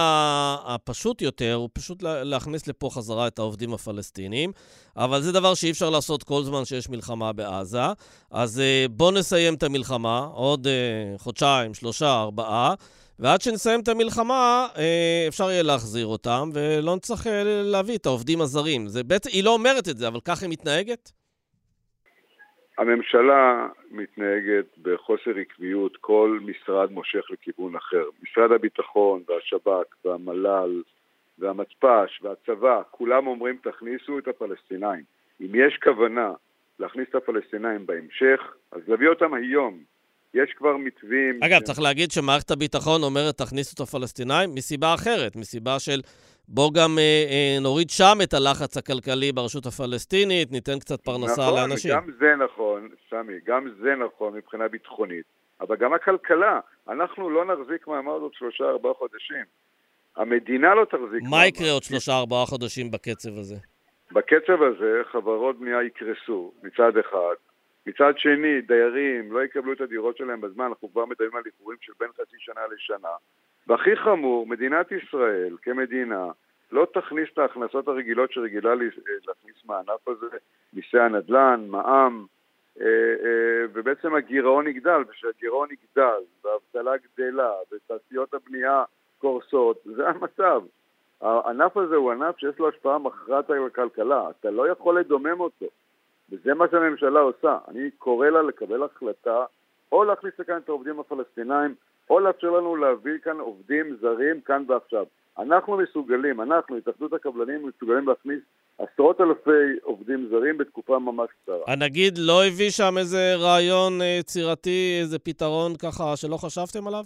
הפשוט 0.67 1.23
יותר 1.23 1.55
הוא 1.55 1.69
פשוט 1.73 2.03
להכניס 2.03 2.69
לפה 2.69 2.89
חזרה 2.93 3.27
את 3.27 3.39
העובדים 3.39 3.75
הפלסטינים, 3.75 4.53
אבל 4.97 5.21
זה 5.21 5.33
דבר 5.33 5.55
שאי 5.55 5.71
אפשר 5.71 5.91
לעשות 5.91 6.23
כל 6.23 6.43
זמן 6.43 6.65
שיש 6.65 6.91
מלחמה 6.91 7.33
בעזה. 7.33 7.87
אז 8.31 8.61
אה, 8.61 8.87
בואו 8.91 9.11
נסיים 9.11 9.55
את 9.55 9.63
המלחמה, 9.63 10.19
עוד 10.35 10.67
אה, 10.67 11.19
חודשיים, 11.19 11.75
שלושה, 11.75 12.21
ארבעה. 12.21 12.75
ועד 13.21 13.41
שנסיים 13.41 13.81
את 13.81 13.89
המלחמה, 13.89 14.67
אה, 14.77 15.25
אפשר 15.29 15.45
יהיה 15.51 15.63
להחזיר 15.63 16.07
אותם, 16.07 16.49
ולא 16.55 16.97
נצטרך 16.97 17.27
אה, 17.27 17.43
להביא 17.45 17.97
את 17.97 18.07
העובדים 18.07 18.41
הזרים. 18.41 18.87
זה 18.87 19.05
בעצם, 19.05 19.31
היא 19.33 19.45
לא 19.45 19.51
אומרת 19.51 19.89
את 19.89 19.97
זה, 19.97 20.09
אבל 20.09 20.21
ככה 20.21 20.47
היא 20.47 20.51
מתנהגת? 20.51 21.11
הממשלה 22.79 23.69
מתנהגת 23.91 24.79
בחוסר 24.83 25.31
עקביות, 25.41 25.97
כל 26.01 26.39
משרד 26.43 26.93
מושך 26.93 27.25
לכיוון 27.31 27.77
אחר. 27.77 28.05
משרד 28.23 28.53
הביטחון 28.53 29.23
והשב"כ 29.29 30.05
והמל"ל 30.05 30.83
והמתפ"ש 31.39 32.23
והצבא, 32.23 32.83
כולם 32.91 33.27
אומרים 33.27 33.57
תכניסו 33.63 34.19
את 34.19 34.29
הפלסטינאים. 34.29 35.05
אם 35.41 35.55
יש 35.55 35.79
כוונה 35.83 36.33
להכניס 36.79 37.09
את 37.11 37.15
הפלסטינאים 37.15 37.87
בהמשך, 37.87 38.41
אז 38.73 38.81
להביא 38.89 39.09
אותם 39.09 39.35
היום, 39.35 39.79
יש 40.35 40.51
כבר 40.57 40.77
מתווים... 40.77 41.41
אגב, 41.43 41.61
ש... 41.61 41.63
צריך 41.63 41.81
להגיד 41.81 42.11
שמערכת 42.11 42.51
הביטחון 42.51 43.03
אומרת 43.03 43.39
תכניסו 43.39 43.75
את 43.75 43.81
הפלסטינאים 43.81 44.55
מסיבה 44.55 44.95
אחרת, 44.95 45.37
מסיבה 45.37 45.79
של 45.79 46.01
בוא 46.49 46.71
גם 46.75 46.99
אה, 46.99 47.25
אה, 47.31 47.59
נוריד 47.61 47.91
שם 47.91 48.19
את 48.23 48.35
הלחץ 48.35 48.77
הכלכלי 48.77 49.33
ברשות 49.33 49.67
הפלסטינית, 49.67 50.53
ניתן 50.53 50.79
קצת 50.79 51.01
פרנסה 51.01 51.43
נכון, 51.43 51.55
לאנשים. 51.55 51.91
נכון, 51.91 52.07
גם 52.07 52.13
זה 52.19 52.45
נכון, 52.45 52.89
סמי, 53.11 53.35
גם 53.47 53.69
זה 53.83 53.95
נכון 53.95 54.35
מבחינה 54.35 54.69
ביטחונית. 54.69 55.39
אבל 55.61 55.77
גם 55.77 55.95
הכלכלה. 55.95 56.61
אנחנו 56.89 57.31
לא 57.31 57.45
נחזיק 57.45 57.87
מעמד 57.87 58.13
עוד 58.13 58.35
שלושה 58.35 58.65
ארבעה 58.65 58.95
חודשים. 58.95 59.45
המדינה 60.17 60.75
לא 60.75 60.85
תחזיק 60.85 61.23
מעמד. 61.23 61.31
מה 61.31 61.47
יקרה 61.47 61.71
עוד 61.71 61.83
שלושה 61.83 62.13
ארבעה 62.13 62.47
חודשים 62.47 62.91
בקצב 62.91 63.39
הזה? 63.39 63.57
בקצב 64.13 64.63
הזה 64.63 65.01
חברות 65.13 65.59
בנייה 65.59 65.83
יקרסו 65.83 66.53
מצד 66.63 66.97
אחד, 66.99 67.35
מצד 67.89 68.19
שני 68.19 68.61
דיירים 68.61 69.33
לא 69.33 69.45
יקבלו 69.45 69.73
את 69.73 69.81
הדירות 69.81 70.17
שלהם 70.17 70.41
בזמן, 70.41 70.65
אנחנו 70.65 70.93
כבר 70.93 71.05
מדברים 71.07 71.37
על 71.37 71.43
איחורים 71.47 71.79
של 71.81 71.93
בין 72.01 72.09
חצי 72.13 72.37
שנה 72.39 72.61
לשנה, 72.75 73.09
והכי 73.67 73.97
חמור, 73.97 74.47
מדינת 74.47 74.93
ישראל 74.93 75.57
כמדינה 75.63 76.31
לא 76.73 76.87
תכניס 76.95 77.29
את 77.33 77.39
ההכנסות 77.39 77.89
הרגילות 77.89 78.33
שרגילה 78.33 78.75
להכניס 78.75 79.65
מהענף 79.65 80.09
הזה, 80.09 80.27
מיסי 80.73 80.99
הנדל"ן, 80.99 81.67
מע"מ, 81.69 82.27
אה, 82.81 82.87
אה, 82.87 83.67
ובעצם 83.73 84.15
הגירעון 84.15 84.67
יגדל, 84.67 85.03
וכשהגירעון 85.09 85.69
יגדל, 85.71 86.21
והאבטלה 86.45 86.93
גדלה, 86.97 87.53
ותעשיות 87.73 88.35
הבנייה 88.35 88.85
קורסות, 89.19 89.83
זה 89.85 90.09
המצב. 90.09 90.63
הענף 91.21 91.77
הזה 91.77 91.97
הוא 91.97 92.13
ענף 92.13 92.39
שיש 92.39 92.59
לו 92.59 92.69
השפעה 92.69 92.99
מכרעת 92.99 93.51
על 93.51 93.67
הכלכלה, 93.67 94.31
אתה 94.31 94.51
לא 94.51 94.69
יכול 94.69 95.01
לדומם 95.01 95.41
אותו, 95.41 95.67
וזה 96.33 96.55
מה 96.55 96.65
שהממשלה 96.71 97.21
עושה. 97.21 97.59
אני 97.69 97.91
קורא 97.91 98.29
לה 98.29 98.43
לקבל 98.43 98.83
החלטה 98.83 99.45
או 99.93 100.05
להכניס 100.05 100.33
לכאן 100.39 100.57
את 100.57 100.69
העובדים 100.69 101.01
הפלסטינאים, 101.01 101.75
או 102.11 102.21
לאפשר 102.21 102.51
לנו 102.51 102.77
להביא 102.77 103.19
כאן 103.23 103.41
עובדים 103.41 103.97
זרים 104.01 104.41
כאן 104.41 104.65
ועכשיו. 104.69 105.05
אנחנו 105.39 105.77
מסוגלים, 105.77 106.41
אנחנו, 106.41 106.77
התאחדות 106.77 107.13
הקבלנים, 107.13 107.67
מסוגלים 107.67 108.09
להכניס 108.09 108.41
עשרות 108.79 109.21
אלפי 109.21 109.79
עובדים 109.83 110.29
זרים 110.31 110.59
בתקופה 110.59 110.99
ממש 110.99 111.31
קצרה. 111.43 111.65
הנגיד 111.67 112.19
לא 112.19 112.45
הביא 112.45 112.71
שם 112.71 112.95
איזה 112.99 113.35
רעיון 113.37 114.01
אה, 114.01 114.07
יצירתי, 114.21 114.99
איזה 115.01 115.19
פתרון 115.19 115.77
ככה 115.77 116.17
שלא 116.17 116.37
חשבתם 116.37 116.89
עליו? 116.89 117.05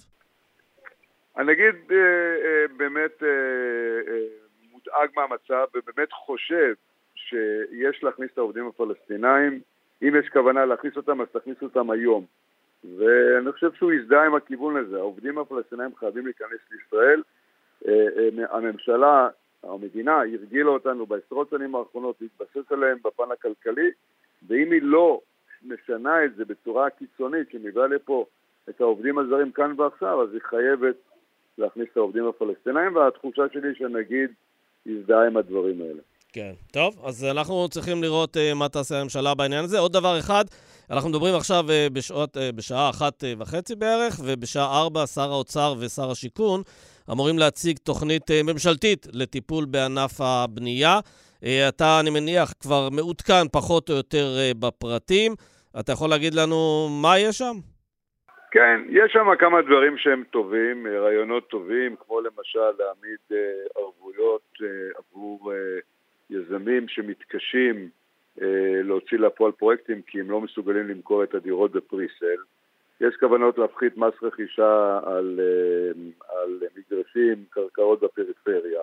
הנגיד 1.37 1.75
אה, 1.91 1.97
אה, 1.97 2.65
באמת 2.77 3.23
מודאג 4.73 5.11
מהמצב 5.17 5.67
ובאמת 5.75 6.13
חושב 6.13 6.75
שיש 7.33 8.05
להכניס 8.05 8.31
את 8.33 8.39
העובדים 8.39 8.67
הפלסטינאים. 8.67 9.61
אם 10.03 10.15
יש 10.19 10.29
כוונה 10.29 10.65
להכניס 10.65 10.97
אותם, 10.97 11.21
אז 11.21 11.27
תכניסו 11.33 11.65
אותם 11.65 11.91
היום. 11.91 12.25
ואני 12.99 13.53
חושב 13.53 13.73
שהוא 13.73 13.93
הזדהה 13.93 14.27
עם 14.27 14.35
הכיוון 14.35 14.77
הזה. 14.77 14.97
העובדים 14.97 15.39
הפלסטינאים 15.39 15.97
חייבים 15.97 16.25
להיכנס 16.25 16.61
לישראל. 16.71 17.23
הממשלה 18.51 19.29
המדינה 19.63 20.21
הרגילה 20.21 20.71
אותנו 20.71 21.07
בעשרות 21.07 21.51
שנים 21.51 21.75
האחרונות 21.75 22.17
להתבסס 22.21 22.73
עליהם 22.73 22.99
בפן 23.05 23.33
הכלכלי, 23.33 23.91
ואם 24.49 24.73
היא 24.73 24.83
לא 24.83 25.21
משנה 25.63 26.25
את 26.25 26.35
זה 26.35 26.45
בצורה 26.45 26.91
קיצונית, 26.91 27.51
שמביאה 27.51 27.87
לפה 27.87 28.27
את 28.69 28.81
העובדים 28.81 29.19
הזרים 29.19 29.53
כאן 29.53 29.75
ועכשיו, 29.77 30.23
אז 30.23 30.33
היא 30.33 30.41
חייבת 30.43 30.97
להכניס 31.59 31.89
את 31.93 31.97
העובדים 31.97 32.27
הפלסטינאים, 32.27 32.97
והתחושה 32.97 33.43
שלי 33.53 33.75
שנגיד 33.75 34.31
יזדהה 34.87 35.27
עם 35.27 35.37
הדברים 35.37 35.81
האלה. 35.81 36.03
כן. 36.33 36.53
טוב, 36.73 37.01
אז 37.05 37.25
אנחנו 37.25 37.69
צריכים 37.69 38.03
לראות 38.03 38.37
uh, 38.37 38.55
מה 38.55 38.69
תעשה 38.69 39.01
הממשלה 39.01 39.35
בעניין 39.35 39.65
הזה. 39.65 39.79
עוד 39.79 39.93
דבר 39.93 40.19
אחד, 40.19 40.45
אנחנו 40.91 41.11
מדברים 41.11 41.35
עכשיו 41.35 41.65
uh, 41.69 41.93
בשעות, 41.93 42.37
uh, 42.37 42.41
בשעה 42.55 42.91
אחת 42.91 43.25
uh, 43.25 43.27
וחצי 43.39 43.75
בערך, 43.75 44.21
ובשעה 44.25 44.81
ארבע 44.81 45.07
שר 45.07 45.33
האוצר 45.33 45.75
ושר 45.81 46.11
השיכון 46.11 46.63
אמורים 47.13 47.39
להציג 47.39 47.79
תוכנית 47.79 48.31
uh, 48.31 48.33
ממשלתית 48.45 49.07
לטיפול 49.13 49.65
בענף 49.65 50.21
הבנייה. 50.21 50.99
Uh, 50.99 51.47
אתה, 51.69 52.01
אני 52.01 52.11
מניח, 52.11 52.53
כבר 52.61 52.89
מעודכן 52.93 53.49
פחות 53.53 53.91
או 53.91 53.95
יותר 53.95 54.27
uh, 54.37 54.59
בפרטים. 54.59 55.35
אתה 55.81 55.93
יכול 55.93 56.11
להגיד 56.11 56.35
לנו 56.35 56.89
מה 57.03 57.19
יש 57.19 57.39
שם? 57.39 57.55
כן, 58.51 58.81
יש 58.89 59.13
שם 59.13 59.27
כמה 59.39 59.63
דברים 59.63 59.99
שהם 59.99 60.23
טובים, 60.31 60.87
רעיונות 60.87 61.49
טובים, 61.49 61.97
כמו 62.07 62.21
למשל 62.21 62.71
להעמיד 62.79 63.43
ערבויות 63.77 64.59
עבור... 64.99 65.53
יזמים 66.33 66.89
שמתקשים 66.89 67.89
אה, 68.43 68.81
להוציא 68.85 69.19
לפועל 69.19 69.53
פרויקטים 69.53 70.03
כי 70.03 70.21
הם 70.21 70.31
לא 70.31 70.41
מסוגלים 70.41 70.89
למכור 70.89 71.25
את 71.25 71.35
הדירות 71.35 71.73
בפריסל. 71.73 72.41
יש 73.01 73.17
כוונות 73.21 73.59
להפחית 73.59 73.97
מס 73.97 74.15
רכישה 74.23 75.01
על, 75.05 75.41
אה, 75.41 75.93
על 76.37 76.61
מגרשים, 76.77 77.45
קרקעות 77.51 78.01
בפריפריה. 78.01 78.83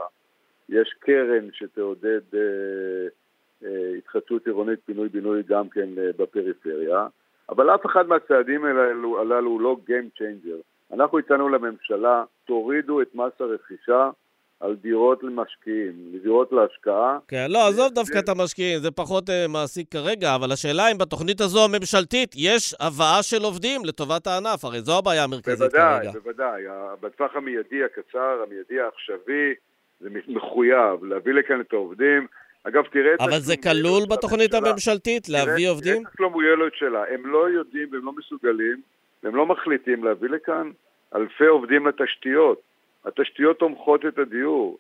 יש 0.69 0.95
קרן 0.99 1.49
שתעודד 1.53 2.21
אה, 2.33 3.67
התחדשות 3.97 4.45
עירונית, 4.45 4.79
פינוי-בינוי 4.85 5.43
גם 5.47 5.69
כן 5.69 5.89
בפריפריה. 5.95 7.07
אבל 7.49 7.75
אף 7.75 7.85
אחד 7.85 8.07
מהצעדים 8.07 8.65
הללו, 8.65 9.21
הללו 9.21 9.49
הוא 9.49 9.61
לא 9.61 9.77
Game 9.87 10.19
Changer. 10.19 10.61
אנחנו 10.93 11.19
הצענו 11.19 11.49
לממשלה, 11.49 12.23
תורידו 12.45 13.01
את 13.01 13.15
מס 13.15 13.33
הרכישה 13.39 14.09
על 14.59 14.75
דירות 14.75 15.23
למשקיעים, 15.23 15.93
דירות 16.23 16.51
להשקעה. 16.51 17.17
כן, 17.27 17.45
לא, 17.49 17.67
עזוב 17.67 17.93
דווקא 17.93 18.19
את 18.19 18.29
המשקיעים, 18.29 18.79
זה 18.79 18.91
פחות 18.91 19.29
uh, 19.29 19.33
מעסיק 19.49 19.91
כרגע, 19.91 20.35
אבל 20.35 20.51
השאלה 20.51 20.91
אם 20.91 20.97
בתוכנית 20.97 21.41
הזו 21.41 21.65
הממשלתית 21.65 22.31
יש 22.35 22.75
הבאה 22.79 23.23
של 23.23 23.43
עובדים 23.43 23.85
לטובת 23.85 24.27
הענף, 24.27 24.65
הרי 24.65 24.81
זו 24.81 24.97
הבעיה 24.97 25.23
המרכזית 25.23 25.59
בוודאי, 25.59 25.99
כרגע. 25.99 26.11
בוודאי, 26.11 26.63
בוודאי. 26.63 26.95
בטווח 27.01 27.35
המיידי 27.35 27.83
הקצר, 27.83 28.43
המיידי 28.47 28.79
העכשווי, 28.79 29.53
זה 29.99 30.09
מחויב 30.27 31.03
להביא 31.03 31.33
לכאן 31.33 31.61
את 31.61 31.73
העובדים. 31.73 32.27
אגב, 32.63 32.83
תראה 32.91 33.13
את... 33.13 33.21
אבל 33.21 33.39
זה 33.39 33.57
כלול 33.57 34.03
בתוכנית 34.09 34.53
הממשלתית, 34.53 35.29
להביא 35.29 35.69
עובדים? 35.69 35.93
תראה 35.93 36.09
את 36.09 36.13
השלומויליות 36.13 36.73
שלה. 36.75 37.03
הם 37.13 37.25
לא 37.25 37.49
יודעים 37.49 37.87
והם 37.91 38.05
לא 38.05 38.11
מסוגלים, 38.17 38.81
והם 39.23 39.35
לא 39.35 39.45
מחליטים 39.45 40.03
להביא 40.03 40.29
לכאן 40.29 40.71
אלפי 41.15 41.45
עובדים 41.45 41.87
לתשתיות. 41.87 42.68
התשתיות 43.05 43.59
תומכות 43.59 44.05
את 44.05 44.19
הדיור, 44.19 44.77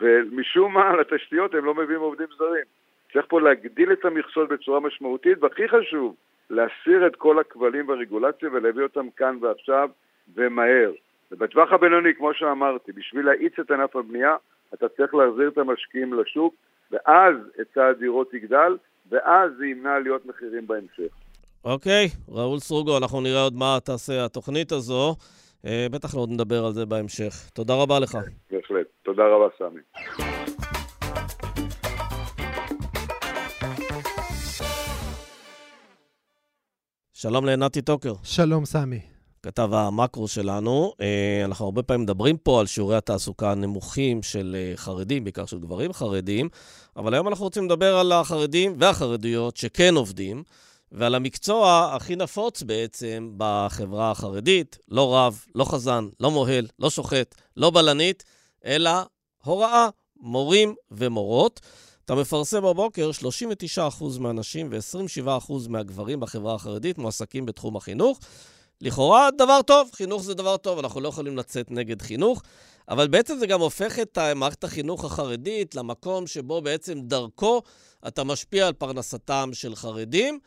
ומשום 0.00 0.74
מה 0.74 0.96
לתשתיות 0.96 1.54
הם 1.54 1.64
לא 1.64 1.74
מביאים 1.74 2.00
עובדים 2.00 2.26
זרים. 2.38 2.64
צריך 3.12 3.26
פה 3.28 3.40
להגדיל 3.40 3.92
את 3.92 4.04
המכסות 4.04 4.48
בצורה 4.48 4.80
משמעותית, 4.80 5.42
והכי 5.42 5.68
חשוב, 5.68 6.14
להסיר 6.50 7.06
את 7.06 7.16
כל 7.16 7.38
הכבלים 7.38 7.88
והרגולציה 7.88 8.48
ולהביא 8.52 8.82
אותם 8.82 9.06
כאן 9.16 9.38
ועכשיו 9.40 9.88
ומהר. 10.34 10.92
ובטווח 11.32 11.72
הבינוני, 11.72 12.14
כמו 12.14 12.34
שאמרתי, 12.34 12.92
בשביל 12.92 13.26
להאיץ 13.26 13.58
את 13.60 13.70
ענף 13.70 13.96
הבנייה, 13.96 14.36
אתה 14.74 14.88
צריך 14.88 15.14
להחזיר 15.14 15.48
את 15.48 15.58
המשקיעים 15.58 16.14
לשוק, 16.14 16.54
ואז 16.90 17.34
היצע 17.58 17.86
הדירות 17.86 18.34
יגדל, 18.34 18.76
ואז 19.10 19.50
זה 19.58 19.66
ימנע 19.66 19.94
עליות 19.94 20.26
מחירים 20.26 20.66
בהמשך. 20.66 21.14
אוקיי, 21.64 22.08
ראול 22.28 22.58
סרוגו, 22.58 22.98
אנחנו 22.98 23.20
נראה 23.20 23.42
עוד 23.42 23.54
מה 23.54 23.78
תעשה 23.84 24.24
התוכנית 24.24 24.72
הזו. 24.72 25.14
אה, 25.66 25.86
בטח 25.90 26.14
עוד 26.14 26.30
נדבר 26.30 26.64
על 26.64 26.72
זה 26.72 26.86
בהמשך. 26.86 27.50
תודה 27.54 27.74
רבה 27.74 28.00
לך. 28.00 28.18
בהחלט. 28.50 28.86
תודה 29.02 29.22
רבה, 29.22 29.48
סמי. 29.58 29.80
שלום 37.12 37.44
לנתי 37.44 37.82
טוקר. 37.82 38.12
שלום, 38.22 38.64
סמי. 38.64 39.00
כתב 39.42 39.68
המקרו 39.72 40.28
שלנו. 40.28 40.92
אה, 41.00 41.42
אנחנו 41.44 41.64
הרבה 41.64 41.82
פעמים 41.82 42.02
מדברים 42.02 42.36
פה 42.36 42.60
על 42.60 42.66
שיעורי 42.66 42.96
התעסוקה 42.96 43.52
הנמוכים 43.52 44.22
של 44.22 44.56
אה, 44.58 44.72
חרדים, 44.76 45.24
בעיקר 45.24 45.46
של 45.46 45.58
גברים 45.58 45.92
חרדים, 45.92 46.48
אבל 46.96 47.14
היום 47.14 47.28
אנחנו 47.28 47.44
רוצים 47.44 47.64
לדבר 47.64 47.96
על 47.96 48.12
החרדים 48.12 48.74
והחרדיות 48.78 49.56
שכן 49.56 49.94
עובדים. 49.94 50.42
ועל 50.96 51.14
המקצוע 51.14 51.90
הכי 51.94 52.16
נפוץ 52.16 52.62
בעצם 52.62 53.32
בחברה 53.36 54.10
החרדית, 54.10 54.78
לא 54.88 55.16
רב, 55.16 55.44
לא 55.54 55.64
חזן, 55.64 56.08
לא 56.20 56.30
מוהל, 56.30 56.66
לא 56.78 56.90
שוחט, 56.90 57.34
לא 57.56 57.70
בלנית, 57.70 58.24
אלא 58.64 58.90
הוראה, 59.44 59.88
מורים 60.16 60.74
ומורות. 60.90 61.60
אתה 62.04 62.14
מפרסם 62.14 62.62
בבוקר, 62.62 63.10
39% 63.78 64.18
מהנשים 64.20 64.68
ו-27% 64.70 65.52
מהגברים 65.68 66.20
בחברה 66.20 66.54
החרדית 66.54 66.98
מועסקים 66.98 67.46
בתחום 67.46 67.76
החינוך. 67.76 68.18
לכאורה 68.80 69.28
דבר 69.38 69.62
טוב, 69.62 69.90
חינוך 69.94 70.22
זה 70.22 70.34
דבר 70.34 70.56
טוב, 70.56 70.78
אנחנו 70.78 71.00
לא 71.00 71.08
יכולים 71.08 71.36
לצאת 71.38 71.70
נגד 71.70 72.02
חינוך, 72.02 72.42
אבל 72.88 73.08
בעצם 73.08 73.38
זה 73.38 73.46
גם 73.46 73.60
הופך 73.60 73.98
את 73.98 74.18
מערכת 74.36 74.64
החינוך 74.64 75.04
החרדית 75.04 75.74
למקום 75.74 76.26
שבו 76.26 76.62
בעצם 76.62 77.00
דרכו 77.00 77.62
אתה 78.08 78.24
משפיע 78.24 78.66
על 78.66 78.72
פרנסתם 78.72 79.50
של 79.52 79.74
חרדים. 79.74 80.38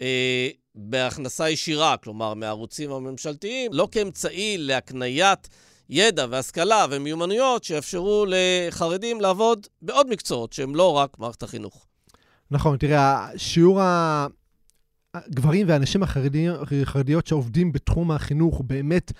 אה, 0.00 0.48
בהכנסה 0.74 1.50
ישירה, 1.50 1.96
כלומר 1.96 2.34
מהערוצים 2.34 2.92
הממשלתיים, 2.92 3.72
לא 3.72 3.88
כאמצעי 3.92 4.58
להקניית 4.58 5.48
ידע 5.90 6.26
והשכלה 6.30 6.86
ומיומנויות 6.90 7.64
שיאפשרו 7.64 8.26
לחרדים 8.28 9.20
לעבוד 9.20 9.66
בעוד 9.82 10.10
מקצועות 10.10 10.52
שהם 10.52 10.74
לא 10.74 10.92
רק 10.92 11.18
מערכת 11.18 11.42
החינוך. 11.42 11.86
נכון, 12.50 12.76
תראה, 12.76 13.28
שיעור 13.36 13.80
הגברים 15.14 15.68
והנשים 15.68 16.02
החרדיות 16.02 17.26
שעובדים 17.26 17.72
בתחום 17.72 18.10
החינוך 18.10 18.62
באמת 18.64 19.12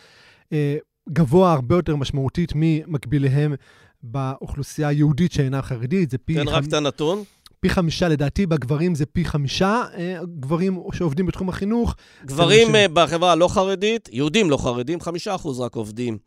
אה, 0.53 0.77
גבוה 1.09 1.53
הרבה 1.53 1.75
יותר 1.75 1.97
משמעותית 1.97 2.53
ממקביליהם 2.55 3.55
באוכלוסייה 4.03 4.89
היהודית 4.89 5.33
שאינה 5.33 5.63
חרדית. 5.63 6.11
זה 6.11 6.19
פי... 6.19 6.35
תן 6.35 6.49
רק 6.49 6.65
את 6.65 6.73
הנתון. 6.73 7.25
פי 7.65 7.71
חמישה, 7.71 8.09
לדעתי 8.09 8.47
בגברים 8.47 8.95
זה 8.95 9.07
פי 9.07 9.25
חמישה 9.25 9.83
אה, 9.97 10.19
גברים 10.41 10.83
שעובדים 10.93 11.27
בתחום 11.27 11.49
החינוך. 11.49 11.95
גברים 12.25 12.69
ש... 12.69 12.75
אה, 12.75 12.87
בחברה 12.93 13.33
הלא 13.33 13.49
חרדית, 13.49 14.09
יהודים 14.13 14.51
לא 14.51 14.57
חרדים, 14.57 15.01
חמישה 15.01 15.35
אחוז 15.35 15.61
רק 15.61 15.75
עובדים 15.75 16.19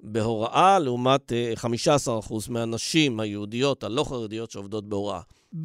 בהוראה, 0.00 0.78
לעומת 0.78 1.32
15 1.54 2.18
אחוז 2.18 2.48
מהנשים 2.48 3.20
היהודיות 3.20 3.84
הלא 3.84 4.04
חרדיות 4.04 4.50
שעובדות 4.50 4.88
בהוראה. 4.88 5.20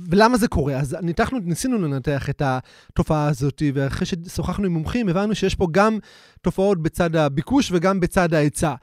ולמה 0.10 0.38
זה 0.38 0.48
קורה? 0.48 0.78
אז 0.78 0.98
ניתחנו, 1.02 1.40
ניסינו 1.40 1.78
לנתח 1.78 2.30
את 2.30 2.42
התופעה 2.46 3.28
הזאת, 3.28 3.62
ואחרי 3.74 4.06
ששוחחנו 4.06 4.66
עם 4.66 4.74
מומחים, 4.74 5.10
הבנו 5.10 5.36
שיש 5.36 5.56
פה 5.56 5.68
גם 5.72 6.00
תופעות 6.42 6.82
בצד 6.82 7.16
הביקוש 7.16 7.72
וגם 7.72 8.00
בצד 8.00 8.34
ההיצע. 8.34 8.74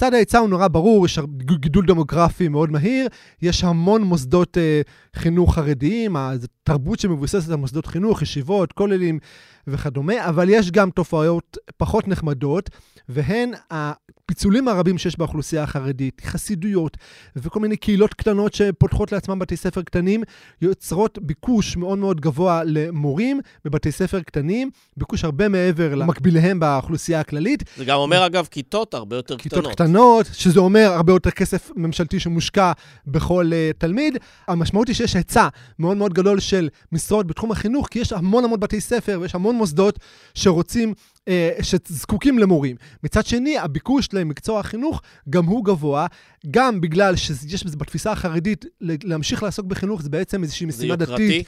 צד 0.00 0.14
ההיצע 0.14 0.38
הוא 0.38 0.48
נורא 0.48 0.68
ברור, 0.68 1.06
יש 1.06 1.18
גידול 1.60 1.86
דמוגרפי 1.86 2.48
מאוד 2.48 2.70
מהיר, 2.70 3.08
יש 3.42 3.64
המון 3.64 4.02
מוסדות 4.02 4.58
אה, 4.58 4.80
חינוך 5.16 5.54
חרדיים, 5.54 6.16
התרבות 6.16 7.00
שמבוססת 7.00 7.50
על 7.50 7.56
מוסדות 7.56 7.86
חינוך, 7.86 8.22
ישיבות, 8.22 8.72
כוללים 8.72 9.18
וכדומה, 9.66 10.28
אבל 10.28 10.48
יש 10.48 10.70
גם 10.70 10.90
תופעות 10.90 11.56
פחות 11.76 12.08
נחמדות, 12.08 12.70
והן 13.08 13.52
הפיצולים 13.70 14.68
הרבים 14.68 14.98
שיש 14.98 15.18
באוכלוסייה 15.18 15.62
החרדית, 15.62 16.20
חסידויות 16.24 16.96
וכל 17.36 17.60
מיני 17.60 17.76
קהילות 17.76 18.14
קטנות 18.14 18.54
שפותחות 18.54 19.12
לעצמם 19.12 19.38
בתי 19.38 19.56
ספר 19.56 19.82
קטנים, 19.82 20.22
יוצרות 20.62 21.18
ביקוש 21.22 21.76
מאוד 21.76 21.98
מאוד 21.98 22.20
גבוה 22.20 22.62
למורים 22.64 23.40
בבתי 23.64 23.92
ספר 23.92 24.20
קטנים, 24.20 24.70
ביקוש 24.96 25.24
הרבה 25.24 25.48
מעבר 25.48 25.94
למקביליהם 25.94 26.60
באוכלוסייה 26.60 27.20
הכללית. 27.20 27.64
זה 27.76 27.84
גם 27.84 27.96
אומר, 27.96 28.26
אגב, 28.26 28.48
כיתות 28.50 28.94
הרבה 28.94 29.16
יותר 29.16 29.36
כיתות 29.36 29.58
קטנות. 29.58 29.72
כיתות 29.72 29.86
קטנות, 29.86 30.26
שזה 30.32 30.60
אומר 30.60 30.92
הרבה 30.94 31.12
יותר 31.12 31.30
כסף 31.30 31.70
ממשלתי 31.76 32.20
שמושקע 32.20 32.72
בכל 33.06 33.50
uh, 33.50 33.78
תלמיד. 33.78 34.18
המשמעות 34.48 34.88
היא 34.88 34.96
שיש 34.96 35.16
היצע 35.16 35.48
מאוד 35.78 35.96
מאוד 35.96 36.14
גדול 36.14 36.40
של 36.40 36.68
משרות 36.92 37.26
בתחום 37.26 37.52
החינוך, 37.52 37.88
כי 37.88 37.98
יש 37.98 38.12
המון 38.12 38.44
המון 38.44 38.60
בתי 38.60 38.80
ספר 38.80 39.18
ויש 39.22 39.34
המון 39.34 39.49
מוסדות 39.54 39.98
שרוצים 40.34 40.94
אה, 41.28 41.50
שזקוקים 41.62 42.38
למורים. 42.38 42.76
מצד 43.04 43.26
שני, 43.26 43.58
הביקוש 43.58 44.08
למקצוע 44.12 44.60
החינוך 44.60 45.02
גם 45.30 45.44
הוא 45.44 45.64
גבוה, 45.64 46.06
גם 46.50 46.80
בגלל 46.80 47.16
שיש 47.16 47.66
בתפיסה 47.66 48.12
החרדית, 48.12 48.64
להמשיך 48.80 49.42
לעסוק 49.42 49.66
בחינוך 49.66 50.02
זה 50.02 50.10
בעצם 50.10 50.42
איזושהי 50.42 50.66
משימה 50.66 50.96
דתית. 50.96 51.46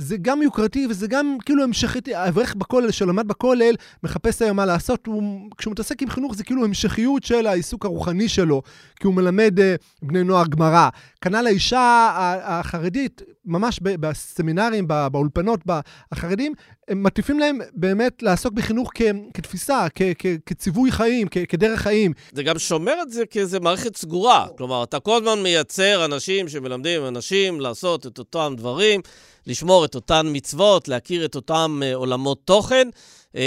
זה 0.00 0.16
גם 0.22 0.42
יוקרתי 0.42 0.86
וזה 0.90 1.06
גם 1.06 1.36
כאילו 1.44 1.64
המשכית, 1.64 2.08
האברך 2.08 2.54
בכולל 2.54 2.90
שלמד 2.90 3.28
בכולל, 3.28 3.74
מחפש 4.02 4.42
היום 4.42 4.56
מה 4.56 4.66
לעשות, 4.66 5.06
הוא, 5.06 5.50
כשהוא 5.58 5.72
מתעסק 5.72 6.02
עם 6.02 6.10
חינוך 6.10 6.34
זה 6.34 6.44
כאילו 6.44 6.64
המשכיות 6.64 7.24
של 7.24 7.46
העיסוק 7.46 7.84
הרוחני 7.84 8.28
שלו, 8.28 8.62
כי 9.00 9.06
הוא 9.06 9.14
מלמד 9.14 9.58
uh, 9.58 9.62
בני 10.02 10.24
נוער 10.24 10.46
גמרא. 10.46 10.88
כנ"ל 11.20 11.46
האישה 11.46 12.10
החרדית, 12.42 13.22
ממש 13.44 13.80
בסמינרים, 13.82 14.88
באולפנות 14.88 15.60
החרדים, 16.12 16.52
הם 16.88 17.02
מטיפים 17.02 17.38
להם 17.38 17.58
באמת 17.74 18.22
לעסוק 18.22 18.52
בחינוך 18.52 18.90
כ, 18.94 19.02
כתפיסה, 19.34 19.86
כ, 19.94 20.02
כ, 20.18 20.26
כציווי 20.46 20.92
חיים, 20.92 21.28
כ, 21.30 21.38
כדרך 21.48 21.80
חיים. 21.80 22.12
זה 22.32 22.42
גם 22.42 22.58
שומר 22.58 23.02
את 23.02 23.10
זה 23.10 23.26
כאיזה 23.26 23.60
מערכת 23.60 23.96
סגורה. 23.96 24.46
כלומר, 24.58 24.82
אתה 24.82 25.00
כל 25.00 25.16
הזמן 25.16 25.42
מייצר 25.42 26.04
אנשים 26.04 26.48
שמלמדים 26.48 27.06
אנשים 27.06 27.60
לעשות 27.60 28.06
את 28.06 28.18
אותם 28.18 28.54
דברים. 28.56 29.00
לשמור 29.48 29.84
את 29.84 29.94
אותן 29.94 30.26
מצוות, 30.32 30.88
להכיר 30.88 31.24
את 31.24 31.34
אותם 31.34 31.80
uh, 31.82 31.96
עולמות 31.96 32.40
תוכן, 32.44 32.88
uh, 33.32 33.38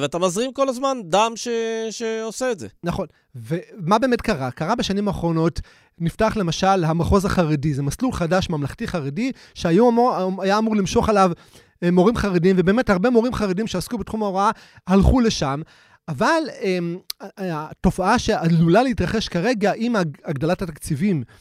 ואתה 0.00 0.18
מזרים 0.18 0.52
כל 0.52 0.68
הזמן 0.68 0.98
דם 1.04 1.32
ש, 1.36 1.48
שעושה 1.90 2.52
את 2.52 2.58
זה. 2.58 2.68
נכון. 2.84 3.06
ומה 3.34 3.98
באמת 3.98 4.20
קרה? 4.20 4.50
קרה 4.50 4.74
בשנים 4.74 5.08
האחרונות, 5.08 5.60
נפתח 5.98 6.36
למשל 6.36 6.84
המחוז 6.84 7.24
החרדי, 7.24 7.74
זה 7.74 7.82
מסלול 7.82 8.12
חדש 8.12 8.50
ממלכתי 8.50 8.86
חרדי, 8.86 9.32
שהיום 9.54 9.98
היה 10.42 10.58
אמור 10.58 10.76
למשוך 10.76 11.08
עליו 11.08 11.30
uh, 11.84 11.90
מורים 11.90 12.16
חרדים, 12.16 12.56
ובאמת 12.58 12.90
הרבה 12.90 13.10
מורים 13.10 13.34
חרדים 13.34 13.66
שעסקו 13.66 13.98
בתחום 13.98 14.22
ההוראה 14.22 14.50
הלכו 14.86 15.20
לשם. 15.20 15.60
אבל 16.08 16.42
התופעה 17.38 18.18
שעלולה 18.18 18.82
להתרחש 18.82 19.28
כרגע 19.28 19.72
עם 19.76 19.96
הגדלת 20.24 20.62
התקציבים 20.62 21.22
אה, 21.26 21.34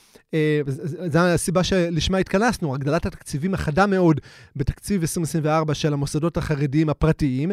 זו 1.11 1.19
הסיבה 1.19 1.63
שלשמה 1.63 2.17
התכנסנו, 2.17 2.75
הגדלת 2.75 3.05
התקציבים 3.05 3.53
החדה 3.53 3.85
מאוד 3.85 4.21
בתקציב 4.55 5.01
2024 5.01 5.73
של 5.73 5.93
המוסדות 5.93 6.37
החרדיים 6.37 6.89
הפרטיים. 6.89 7.51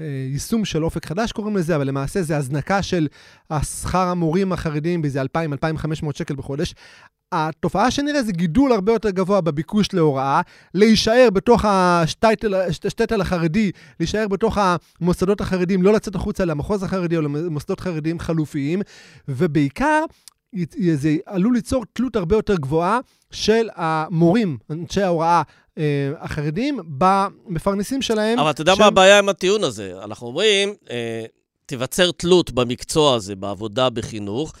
אה, 0.00 0.04
יישום 0.32 0.64
של 0.64 0.84
אופק 0.84 1.06
חדש 1.06 1.32
קוראים 1.32 1.56
לזה, 1.56 1.76
אבל 1.76 1.86
למעשה 1.86 2.22
זה 2.22 2.36
הזנקה 2.36 2.82
של 2.82 3.08
השכר 3.50 4.08
המורים 4.08 4.52
החרדיים 4.52 5.02
באיזה 5.02 5.22
2,000-2,500 5.22 5.26
שקל 6.12 6.34
בחודש. 6.34 6.74
התופעה 7.32 7.90
שנראה 7.90 8.22
זה 8.22 8.32
גידול 8.32 8.72
הרבה 8.72 8.92
יותר 8.92 9.10
גבוה 9.10 9.40
בביקוש 9.40 9.92
להוראה, 9.92 10.40
להישאר 10.74 11.28
בתוך 11.32 11.64
השטטל 11.64 13.20
החרדי, 13.20 13.70
להישאר 14.00 14.28
בתוך 14.28 14.58
המוסדות 14.60 15.40
החרדיים, 15.40 15.82
לא 15.82 15.92
לצאת 15.92 16.14
החוצה 16.14 16.44
למחוז 16.44 16.82
החרדי 16.82 17.16
או 17.16 17.22
למוסדות 17.22 17.80
חרדיים 17.80 18.18
חלופיים, 18.18 18.82
ובעיקר 19.28 20.04
זה 20.94 21.16
עלול 21.26 21.54
ליצור 21.54 21.84
תלות 21.92 22.16
הרבה 22.16 22.36
יותר 22.36 22.54
גבוהה 22.56 23.00
של 23.30 23.68
המורים, 23.74 24.58
אנשי 24.70 25.02
ההוראה 25.02 25.42
אה, 25.78 26.12
החרדים, 26.18 26.78
במפרנסים 26.88 28.02
שלהם. 28.02 28.38
אבל 28.38 28.50
אתה 28.50 28.60
יודע 28.62 28.74
שם... 28.74 28.80
מה 28.80 28.86
הבעיה 28.86 29.18
עם 29.18 29.28
הטיעון 29.28 29.64
הזה? 29.64 29.94
אנחנו 30.04 30.26
אומרים, 30.26 30.74
אה, 30.90 31.24
תיווצר 31.66 32.10
תלות 32.10 32.50
במקצוע 32.50 33.14
הזה, 33.14 33.36
בעבודה 33.36 33.90
בחינוך. 33.90 34.52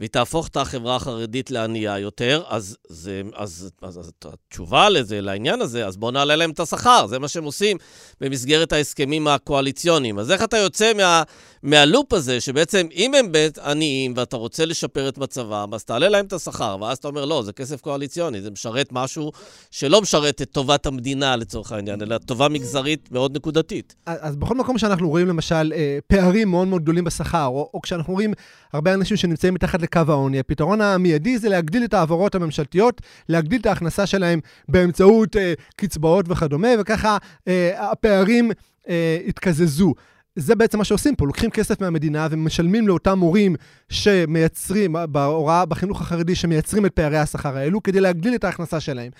והיא 0.00 0.10
תהפוך 0.10 0.48
את 0.48 0.56
החברה 0.56 0.96
החרדית 0.96 1.50
לענייה 1.50 1.98
יותר, 1.98 2.42
אז, 2.48 2.76
זה, 2.88 3.22
אז, 3.34 3.70
אז, 3.82 3.98
אז 3.98 4.12
התשובה 4.24 4.88
לזה, 4.88 5.20
לעניין 5.20 5.60
הזה, 5.60 5.86
אז 5.86 5.96
בואו 5.96 6.10
נעלה 6.10 6.36
להם 6.36 6.50
את 6.50 6.60
השכר, 6.60 7.06
זה 7.06 7.18
מה 7.18 7.28
שהם 7.28 7.44
עושים 7.44 7.76
במסגרת 8.20 8.72
ההסכמים 8.72 9.28
הקואליציוניים. 9.28 10.18
אז 10.18 10.30
איך 10.30 10.44
אתה 10.44 10.56
יוצא 10.56 10.92
מה, 10.96 11.22
מהלופ 11.62 12.12
הזה, 12.12 12.40
שבעצם 12.40 12.86
אם 12.94 13.14
הם 13.14 13.32
בית 13.32 13.58
עניים 13.58 14.12
ואתה 14.16 14.36
רוצה 14.36 14.64
לשפר 14.64 15.08
את 15.08 15.18
מצבם, 15.18 15.70
אז 15.74 15.84
תעלה 15.84 16.08
להם 16.08 16.26
את 16.26 16.32
השכר, 16.32 16.76
ואז 16.80 16.98
אתה 16.98 17.08
אומר, 17.08 17.24
לא, 17.24 17.42
זה 17.42 17.52
כסף 17.52 17.80
קואליציוני, 17.80 18.40
זה 18.40 18.50
משרת 18.50 18.88
משהו 18.92 19.32
שלא 19.70 20.00
משרת 20.02 20.42
את 20.42 20.50
טובת 20.52 20.86
המדינה 20.86 21.36
לצורך 21.36 21.72
העניין, 21.72 22.02
אלא 22.02 22.18
טובה 22.18 22.48
מגזרית 22.48 23.08
מאוד 23.12 23.36
נקודתית. 23.36 23.94
אז, 24.06 24.18
אז 24.20 24.36
בכל 24.36 24.54
מקום 24.54 24.78
שאנחנו 24.78 25.08
רואים 25.08 25.28
למשל 25.28 25.72
אה, 25.76 25.98
פערים 26.06 26.48
מאוד 26.50 26.68
מאוד 26.68 26.82
גדולים 26.82 27.04
בשכר, 27.04 27.46
או, 27.46 27.70
או 27.74 27.80
כשאנחנו 27.80 28.12
רואים 28.12 28.32
הרבה 28.72 28.94
אנשים 28.94 29.16
שנמצאים 29.16 29.54
מתחת 29.54 29.82
לקו 29.82 30.00
העוני, 30.08 30.38
הפתרון 30.38 30.80
המיידי 30.80 31.38
זה 31.38 31.48
להגדיל 31.48 31.84
את 31.84 31.94
ההעברות 31.94 32.34
הממשלתיות, 32.34 33.00
להגדיל 33.28 33.60
את 33.60 33.66
ההכנסה 33.66 34.06
שלהם 34.06 34.40
באמצעות 34.68 35.36
אה, 35.36 35.54
קצבאות 35.76 36.26
וכדומה, 36.28 36.68
וככה 36.78 37.18
אה, 37.48 37.90
הפערים 37.90 38.50
אה, 38.88 39.18
יתקזזו. 39.26 39.94
זה 40.36 40.54
בעצם 40.54 40.78
מה 40.78 40.84
שעושים 40.84 41.16
פה, 41.16 41.26
לוקחים 41.26 41.50
כסף 41.50 41.80
מהמדינה 41.80 42.28
ומשלמים 42.30 42.88
לאותם 42.88 43.18
מורים 43.18 43.56
שמייצרים, 43.88 44.96
בהוראה, 45.08 45.64
בחינוך 45.64 46.00
החרדי, 46.00 46.34
שמייצרים 46.34 46.86
את 46.86 46.92
פערי 46.92 47.18
השכר 47.18 47.56
האלו, 47.56 47.82
כדי 47.82 48.00
להגדיל 48.00 48.34
את 48.34 48.44
ההכנסה 48.44 48.80
שלהם. 48.80 49.10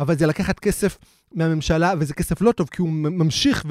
אבל 0.00 0.18
זה 0.18 0.26
לקחת 0.26 0.58
כסף 0.58 0.98
מהממשלה, 1.34 1.92
וזה 1.98 2.14
כסף 2.14 2.40
לא 2.40 2.52
טוב, 2.52 2.68
כי 2.68 2.82
הוא 2.82 2.88
ממשיך 2.90 3.64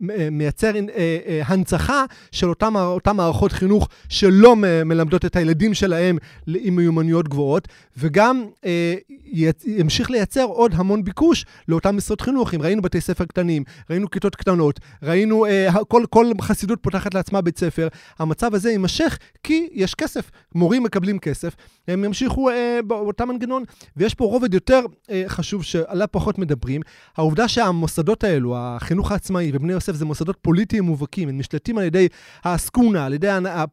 ומייצר 0.00 0.72
אה, 0.76 0.80
אה, 1.26 1.42
הנצחה 1.46 2.04
של 2.32 2.48
אותם, 2.48 2.76
אותם 2.76 3.16
מערכות 3.16 3.52
חינוך 3.52 3.88
שלא 4.08 4.56
מלמדות 4.56 5.24
את 5.24 5.36
הילדים 5.36 5.74
שלהם 5.74 6.18
עם 6.46 6.76
מיומנויות 6.76 7.28
גבוהות, 7.28 7.68
וגם 7.96 8.44
אה, 8.64 8.94
ימשיך 9.64 10.10
לייצר 10.10 10.44
עוד 10.44 10.72
המון 10.74 11.04
ביקוש 11.04 11.46
לאותם 11.68 11.96
משרות 11.96 12.20
חינוך. 12.20 12.54
אם 12.54 12.62
ראינו 12.62 12.82
בתי 12.82 13.00
ספר 13.00 13.24
קטנים, 13.24 13.64
ראינו 13.90 14.10
כיתות 14.10 14.36
קטנות, 14.36 14.80
ראינו 15.02 15.46
כל, 15.88 16.04
כל 16.10 16.26
חסידות 16.40 16.78
פותחת 16.82 17.14
לעצמה 17.14 17.40
בית 17.40 17.58
ספר, 17.58 17.88
המצב 18.18 18.54
הזה 18.54 18.70
יימשך 18.70 19.18
כי 19.42 19.68
יש 19.72 19.94
כסף. 19.94 20.30
מורים 20.54 20.82
מקבלים 20.82 21.18
כסף, 21.18 21.56
הם 21.88 22.04
ימשיכו 22.04 22.48
באותם 22.86 23.28
מנגנון, 23.28 23.64
ויש 23.96 24.14
פה 24.14 24.24
רובד 24.24 24.54
יותר 24.54 24.80
חשוב 25.26 25.64
שעליו 25.64 26.08
פחות 26.10 26.38
מדברים. 26.38 26.80
העובדה 27.16 27.48
שהמוסדות 27.48 28.24
האלו, 28.24 28.54
החינוך 28.58 29.12
העצמאי 29.12 29.50
ובני 29.54 29.72
יוסף, 29.72 29.92
זה 29.92 30.04
מוסדות 30.04 30.36
פוליטיים 30.42 30.84
מובהקים, 30.84 31.28
הם 31.28 31.38
נשלטים 31.38 31.78
על 31.78 31.84
ידי 31.84 32.08
העסקונה, 32.44 33.06
על 33.06 33.12
ידי 33.12 33.28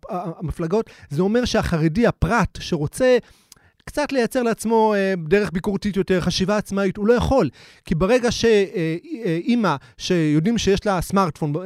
המפלגות, 0.10 0.90
זה 1.10 1.22
אומר 1.22 1.46
שהחרדי, 1.46 2.08
הפרט, 2.08 2.58
שרוצה... 2.62 3.18
קצת 3.88 4.12
לייצר 4.12 4.44
לעצמו 4.44 4.94
אה, 4.94 5.14
דרך 5.28 5.52
ביקורתית 5.54 5.98
יותר, 5.98 6.22
חשיבה 6.22 6.58
עצמאית, 6.58 6.98
הוא 6.98 7.08
לא 7.08 7.14
יכול. 7.14 7.50
כי 7.86 7.96
ברגע 7.96 8.32
שאימא, 8.32 9.76
שיודעים 9.98 10.58
שיש 10.58 10.86
לה 10.86 11.02
סמארטפון, 11.02 11.54
אה, 11.56 11.62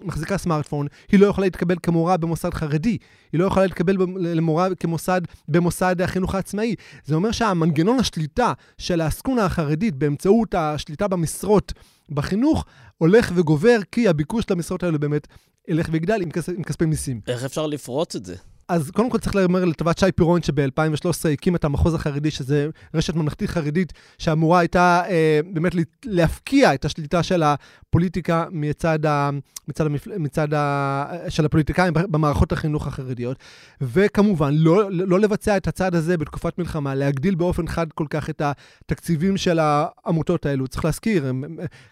מחזיקה 0.00 0.38
סמארטפון, 0.38 0.86
היא 1.12 1.20
לא 1.20 1.26
יכולה 1.26 1.46
להתקבל 1.46 1.76
כמורה 1.82 2.16
במוסד 2.16 2.54
חרדי. 2.54 2.98
היא 3.32 3.40
לא 3.40 3.44
יכולה 3.46 3.66
להתקבל 3.66 3.96
למורה 4.18 4.68
כמוסד 4.74 5.20
במוסד 5.48 6.00
החינוך 6.00 6.34
העצמאי. 6.34 6.74
זה 7.04 7.14
אומר 7.14 7.30
שהמנגנון 7.30 7.98
השליטה 7.98 8.52
של 8.78 9.00
העסקונה 9.00 9.44
החרדית 9.44 9.94
באמצעות 9.94 10.54
השליטה 10.54 11.08
במשרות 11.08 11.72
בחינוך 12.10 12.64
הולך 12.98 13.32
וגובר, 13.34 13.78
כי 13.92 14.08
הביקוש 14.08 14.44
למשרות 14.50 14.82
האלה 14.82 14.98
באמת 14.98 15.26
ילך 15.68 15.88
ויגדל 15.92 16.22
עם, 16.22 16.30
כס, 16.30 16.48
עם 16.48 16.62
כספי 16.62 16.86
מיסים. 16.86 17.20
איך 17.28 17.44
אפשר 17.44 17.66
לפרוץ 17.66 18.16
את 18.16 18.24
זה? 18.24 18.34
אז 18.68 18.90
קודם 18.90 19.10
כל 19.10 19.18
צריך 19.18 19.36
להאמר 19.36 19.64
לטובת 19.64 19.98
שי 19.98 20.12
פירון, 20.12 20.42
שב-2013 20.42 21.28
הקים 21.32 21.56
את 21.56 21.64
המחוז 21.64 21.94
החרדי, 21.94 22.30
שזה 22.30 22.68
רשת 22.94 23.14
ממלכתית 23.14 23.50
חרדית, 23.50 23.92
שאמורה 24.18 24.58
הייתה 24.58 25.02
אה, 25.08 25.40
באמת 25.52 25.72
להפקיע 26.04 26.74
את 26.74 26.84
השליטה 26.84 27.22
של 27.22 27.42
הפוליטיקה 27.42 28.44
מצד, 28.50 29.06
ה, 29.06 29.30
מצד, 29.68 29.86
המפל... 29.86 30.18
מצד 30.18 30.54
ה, 30.54 31.04
של 31.28 31.44
הפוליטיקאים 31.44 31.92
במערכות 31.94 32.52
החינוך 32.52 32.86
החרדיות. 32.86 33.36
וכמובן, 33.80 34.54
לא, 34.54 34.90
לא 34.90 35.20
לבצע 35.20 35.56
את 35.56 35.68
הצעד 35.68 35.94
הזה 35.94 36.16
בתקופת 36.16 36.58
מלחמה, 36.58 36.94
להגדיל 36.94 37.34
באופן 37.34 37.66
חד 37.66 37.92
כל 37.92 38.06
כך 38.10 38.30
את 38.30 38.42
התקציבים 38.44 39.36
של 39.36 39.58
העמותות 39.58 40.46
האלו. 40.46 40.68
צריך 40.68 40.84
להזכיר, 40.84 41.32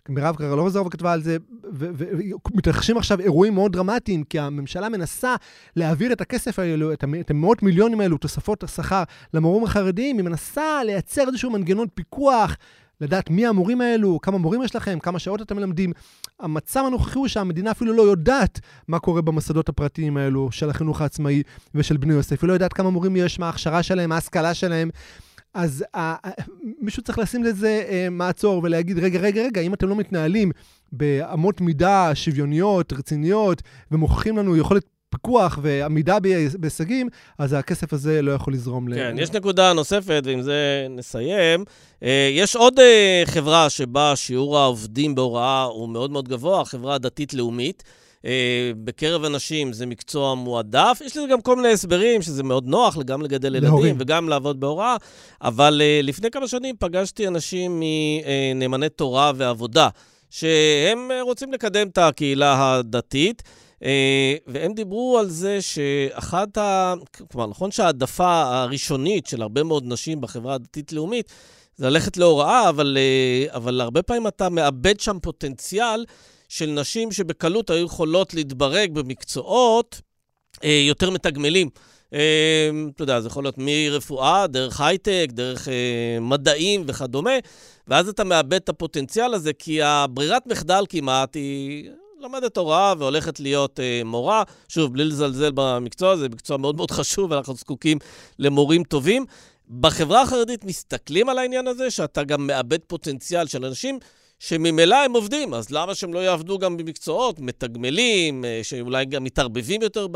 מירב 0.08 0.36
קרלוזוב 0.36 0.88
כתבה 0.88 1.12
על 1.12 1.22
זה, 1.22 1.36
ומתרחשים 1.72 2.96
עכשיו 2.96 3.20
אירועים 3.20 3.54
מאוד 3.54 3.72
דרמטיים, 3.72 4.24
כי 4.24 4.38
הממשלה 4.38 4.88
מנסה 4.88 5.34
להעביר 5.76 6.12
את 6.12 6.20
הכסף 6.20 6.58
האלו, 6.70 6.92
את 6.92 7.30
המאות 7.30 7.62
מיליונים 7.62 8.00
האלו, 8.00 8.18
תוספות 8.18 8.62
השכר 8.62 9.02
למורים 9.34 9.64
החרדיים, 9.64 10.16
היא 10.16 10.24
מנסה 10.24 10.84
לייצר 10.84 11.22
איזשהו 11.28 11.50
מנגנון 11.50 11.86
פיקוח. 11.94 12.56
לדעת 13.00 13.30
מי 13.30 13.46
המורים 13.46 13.80
האלו, 13.80 14.20
כמה 14.22 14.38
מורים 14.38 14.62
יש 14.62 14.76
לכם, 14.76 14.98
כמה 14.98 15.18
שעות 15.18 15.42
אתם 15.42 15.56
מלמדים. 15.56 15.92
המצב 16.40 16.84
הנוכחי 16.86 17.18
הוא 17.18 17.28
שהמדינה 17.28 17.70
אפילו 17.70 17.92
לא 17.92 18.02
יודעת 18.02 18.60
מה 18.88 18.98
קורה 18.98 19.22
במוסדות 19.22 19.68
הפרטיים 19.68 20.16
האלו 20.16 20.48
של 20.52 20.70
החינוך 20.70 21.00
העצמאי 21.00 21.42
ושל 21.74 21.96
בני 21.96 22.14
יוסף. 22.14 22.42
היא 22.42 22.48
לא 22.48 22.52
יודעת 22.52 22.72
כמה 22.72 22.90
מורים 22.90 23.16
יש, 23.16 23.38
מה 23.38 23.46
ההכשרה 23.46 23.82
שלהם, 23.82 24.08
מה 24.08 24.14
ההשכלה 24.14 24.54
שלהם. 24.54 24.90
אז 25.54 25.84
uh, 25.96 25.98
מישהו 26.80 27.02
צריך 27.02 27.18
לשים 27.18 27.44
לזה 27.44 27.84
uh, 27.86 28.10
מעצור 28.10 28.60
ולהגיד, 28.64 28.98
רגע, 28.98 29.18
רגע, 29.18 29.42
רגע, 29.42 29.60
אם 29.60 29.74
אתם 29.74 29.88
לא 29.88 29.96
מתנהלים 29.96 30.50
באמות 30.92 31.60
מידה 31.60 32.14
שוויוניות, 32.14 32.92
רציניות, 32.92 33.62
ומוכיחים 33.90 34.36
לנו 34.36 34.56
יכולת 34.56 34.84
פיקוח 35.14 35.58
ועמידה 35.62 36.18
בהישגים, 36.58 37.08
אז 37.38 37.52
הכסף 37.52 37.92
הזה 37.92 38.22
לא 38.22 38.32
יכול 38.32 38.52
לזרום 38.52 38.88
ל... 38.88 38.94
כן, 38.94 39.16
יש 39.18 39.32
נקודה 39.32 39.72
נוספת, 39.72 40.22
ועם 40.24 40.42
זה 40.42 40.86
נסיים. 40.90 41.64
אה, 42.02 42.30
יש 42.32 42.56
עוד 42.56 42.80
אה, 42.80 43.22
חברה 43.24 43.70
שבה 43.70 44.16
שיעור 44.16 44.58
העובדים 44.58 45.14
בהוראה 45.14 45.62
הוא 45.62 45.88
מאוד 45.88 46.10
מאוד 46.10 46.28
גבוה, 46.28 46.60
החברה 46.60 46.94
הדתית-לאומית. 46.94 47.82
אה, 48.24 48.72
בקרב 48.84 49.24
אנשים 49.24 49.72
זה 49.72 49.86
מקצוע 49.86 50.34
מועדף. 50.34 50.98
יש 51.04 51.16
לזה 51.16 51.26
גם 51.30 51.40
כל 51.40 51.56
מיני 51.56 51.68
הסברים, 51.68 52.22
שזה 52.22 52.42
מאוד 52.42 52.66
נוח 52.66 52.98
גם 52.98 53.22
לגדל 53.22 53.54
ילדים 53.54 53.68
להורים. 53.70 53.96
וגם 53.98 54.28
לעבוד 54.28 54.60
בהוראה, 54.60 54.96
אבל 55.42 55.82
לפני 56.02 56.30
כמה 56.30 56.48
שנים 56.48 56.74
פגשתי 56.78 57.28
אנשים 57.28 57.82
מנאמני 58.54 58.88
תורה 58.88 59.32
ועבודה, 59.36 59.88
שהם 60.30 61.10
רוצים 61.22 61.52
לקדם 61.52 61.88
את 61.88 61.98
הקהילה 61.98 62.74
הדתית. 62.74 63.42
אה, 63.84 64.34
והם 64.46 64.74
דיברו 64.74 65.18
על 65.18 65.30
זה 65.30 65.62
שאחת 65.62 66.58
ה... 66.58 66.94
כלומר, 67.32 67.46
נכון 67.46 67.70
שההעדפה 67.70 68.42
הראשונית 68.42 69.26
של 69.26 69.42
הרבה 69.42 69.62
מאוד 69.62 69.84
נשים 69.86 70.20
בחברה 70.20 70.54
הדתית-לאומית 70.54 71.32
זה 71.76 71.90
ללכת 71.90 72.16
להוראה, 72.16 72.68
אבל, 72.68 72.98
אה, 73.00 73.56
אבל 73.56 73.80
הרבה 73.80 74.02
פעמים 74.02 74.26
אתה 74.26 74.48
מאבד 74.48 75.00
שם 75.00 75.18
פוטנציאל 75.22 76.04
של 76.48 76.66
נשים 76.66 77.12
שבקלות 77.12 77.70
היו 77.70 77.86
יכולות 77.86 78.34
להתברג 78.34 78.92
במקצועות 78.92 80.00
אה, 80.64 80.82
יותר 80.88 81.10
מתגמלים. 81.10 81.68
אתה 82.94 83.02
יודע, 83.02 83.20
זה 83.20 83.28
יכול 83.28 83.44
להיות 83.44 83.54
מרפואה, 83.58 84.46
דרך 84.46 84.80
הייטק, 84.80 85.26
דרך 85.30 85.68
מדעים 86.20 86.84
וכדומה, 86.86 87.30
ואז 87.88 88.08
אתה 88.08 88.24
מאבד 88.24 88.54
את 88.54 88.68
הפוטנציאל 88.68 89.34
הזה, 89.34 89.52
כי 89.52 89.82
הברירת 89.82 90.46
מחדל 90.46 90.84
כמעט 90.88 91.34
היא 91.34 91.90
לומדת 92.24 92.56
הוראה 92.56 92.94
והולכת 92.98 93.40
להיות 93.40 93.80
אה, 93.80 94.02
מורה. 94.04 94.42
שוב, 94.68 94.92
בלי 94.92 95.04
לזלזל 95.04 95.50
במקצוע, 95.54 96.16
זה 96.16 96.28
מקצוע 96.28 96.56
מאוד 96.56 96.76
מאוד 96.76 96.90
חשוב, 96.90 97.30
ואנחנו 97.30 97.54
זקוקים 97.54 97.98
למורים 98.38 98.84
טובים. 98.84 99.24
בחברה 99.80 100.22
החרדית 100.22 100.64
מסתכלים 100.64 101.28
על 101.28 101.38
העניין 101.38 101.66
הזה, 101.66 101.90
שאתה 101.90 102.24
גם 102.24 102.46
מאבד 102.46 102.78
פוטנציאל 102.86 103.46
של 103.46 103.64
אנשים 103.64 103.98
שממילא 104.38 104.96
הם 104.96 105.12
עובדים, 105.12 105.54
אז 105.54 105.70
למה 105.70 105.94
שהם 105.94 106.14
לא 106.14 106.18
יעבדו 106.18 106.58
גם 106.58 106.76
במקצועות 106.76 107.40
מתגמלים, 107.40 108.44
אה, 108.44 108.60
שאולי 108.62 109.04
גם 109.04 109.24
מתערבבים 109.24 109.82
יותר 109.82 110.06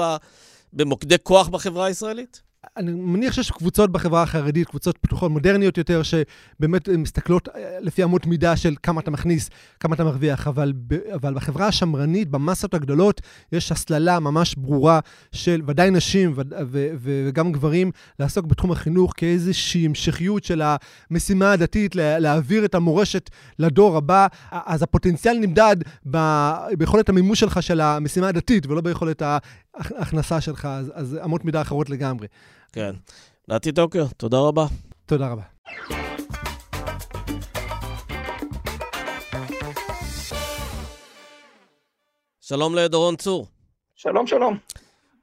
במוקדי 0.72 1.16
כוח 1.22 1.48
בחברה 1.48 1.86
הישראלית? 1.86 2.47
אני 2.76 2.92
מניח 2.92 3.32
שיש 3.32 3.50
קבוצות 3.50 3.92
בחברה 3.92 4.22
החרדית, 4.22 4.68
קבוצות 4.68 4.98
פתוחות, 4.98 5.30
מודרניות 5.30 5.78
יותר, 5.78 6.02
שבאמת 6.02 6.88
מסתכלות 6.88 7.48
אה, 7.48 7.78
לפי 7.80 8.04
אמות 8.04 8.26
מידה 8.26 8.56
של 8.56 8.74
כמה 8.82 9.00
אתה 9.00 9.10
מכניס, 9.10 9.50
כמה 9.80 9.94
אתה 9.94 10.04
מרוויח, 10.04 10.48
אבל, 10.48 10.72
אבל 11.14 11.34
בחברה 11.34 11.66
השמרנית, 11.66 12.28
במסות 12.28 12.74
הגדולות, 12.74 13.20
יש 13.52 13.72
הסללה 13.72 14.20
ממש 14.20 14.54
ברורה 14.54 15.00
של 15.32 15.62
ודאי 15.66 15.90
נשים 15.90 16.32
ו, 16.36 16.40
ו, 16.66 16.88
ו, 16.98 17.26
וגם 17.28 17.52
גברים, 17.52 17.90
לעסוק 18.18 18.46
בתחום 18.46 18.72
החינוך 18.72 19.12
כאיזושהי 19.16 19.86
המשכיות 19.86 20.44
של 20.44 20.62
המשימה 21.10 21.52
הדתית, 21.52 21.94
להעביר 21.96 22.64
את 22.64 22.74
המורשת 22.74 23.30
לדור 23.58 23.96
הבא. 23.96 24.26
אז 24.50 24.82
הפוטנציאל 24.82 25.38
נמדד 25.38 25.76
ב, 26.10 26.18
ביכולת 26.78 27.08
המימוש 27.08 27.40
שלך 27.40 27.62
של 27.62 27.80
המשימה 27.80 28.28
הדתית, 28.28 28.66
ולא 28.66 28.80
ביכולת 28.80 29.22
ההכנסה 29.74 30.40
שלך, 30.40 30.64
אז, 30.64 30.92
אז 30.94 31.18
אמות 31.24 31.44
מידה 31.44 31.62
אחרות 31.62 31.90
לגמרי. 31.90 32.26
כן. 32.72 32.94
נתי 33.48 33.72
טוקר, 33.72 34.06
תודה 34.16 34.38
רבה. 34.38 34.66
תודה 35.06 35.28
רבה. 35.28 35.42
שלום 42.40 42.74
לדורון 42.74 43.16
צור. 43.16 43.46
שלום, 43.94 44.26
שלום. 44.26 44.58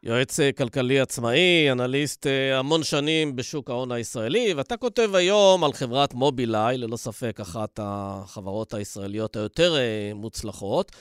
יועץ 0.05 0.39
אה, 0.39 0.51
כלכלי 0.51 0.99
עצמאי, 0.99 1.71
אנליסט 1.71 2.27
אה, 2.27 2.59
המון 2.59 2.83
שנים 2.83 3.35
בשוק 3.35 3.69
ההון 3.69 3.91
הישראלי, 3.91 4.53
ואתה 4.53 4.77
כותב 4.77 5.15
היום 5.15 5.63
על 5.63 5.73
חברת 5.73 6.13
מובילאיי, 6.13 6.77
ללא 6.77 6.97
ספק 6.97 7.39
אחת 7.39 7.79
החברות 7.83 8.73
הישראליות 8.73 9.35
היותר 9.35 9.75
אה, 9.77 10.11
מוצלחות. 10.15 10.91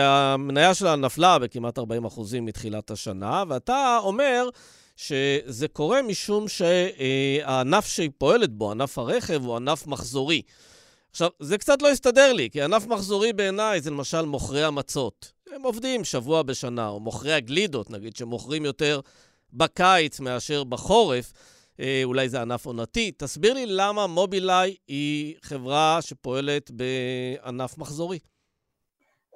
המניה 0.00 0.74
שלה 0.74 0.96
נפלה 0.96 1.38
בכמעט 1.38 1.78
40% 1.78 1.82
מתחילת 2.42 2.90
השנה, 2.90 3.44
ואתה 3.48 3.98
אומר 4.02 4.48
שזה 4.96 5.68
קורה 5.68 6.02
משום 6.02 6.46
שהענף 6.48 7.86
שהיא 7.86 8.10
פועלת 8.18 8.50
בו, 8.52 8.70
ענף 8.70 8.98
הרכב, 8.98 9.44
הוא 9.44 9.56
ענף 9.56 9.86
מחזורי. 9.86 10.42
עכשיו, 11.10 11.28
זה 11.40 11.58
קצת 11.58 11.82
לא 11.82 11.88
הסתדר 11.90 12.32
לי, 12.32 12.48
כי 12.52 12.62
ענף 12.62 12.86
מחזורי 12.86 13.32
בעיניי 13.32 13.80
זה 13.80 13.90
למשל 13.90 14.22
מוכרי 14.22 14.64
המצות. 14.64 15.32
הם 15.54 15.62
עובדים 15.62 16.04
שבוע 16.04 16.42
בשנה, 16.42 16.88
או 16.88 17.00
מוכרי 17.00 17.32
הגלידות, 17.32 17.90
נגיד, 17.90 18.16
שמוכרים 18.16 18.64
יותר 18.64 19.00
בקיץ 19.52 20.20
מאשר 20.20 20.64
בחורף. 20.64 21.32
אה, 21.80 22.00
אולי 22.04 22.28
זה 22.28 22.40
ענף 22.42 22.66
עונתי. 22.66 23.12
תסביר 23.16 23.54
לי 23.54 23.64
למה 23.66 24.06
מובילאיי 24.06 24.76
היא 24.88 25.34
חברה 25.42 25.98
שפועלת 26.02 26.70
בענף 26.70 27.78
מחזורי. 27.78 28.18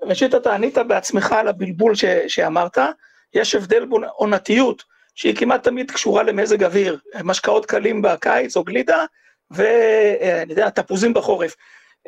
ראשית, 0.03 0.35
אתה 0.35 0.55
ענית 0.55 0.79
בעצמך 0.89 1.33
על 1.33 1.49
הבלבול 1.49 1.95
ש- 1.95 2.05
שאמרת. 2.29 2.79
יש 3.35 3.55
הבדל 3.55 3.85
בין 3.85 4.05
עונתיות 4.17 4.83
שהיא 5.15 5.37
כמעט 5.37 5.65
תמיד 5.65 5.91
קשורה 5.91 6.23
למזג 6.23 6.65
אוויר, 6.65 6.99
משקאות 7.25 7.67
קלים 7.67 8.03
בקיץ 8.03 8.57
או 8.57 8.65
גלידה, 8.65 9.05
ואני 9.53 10.51
יודע, 10.53 10.71
תפוזים 10.71 11.15
בחורף. 11.15 11.57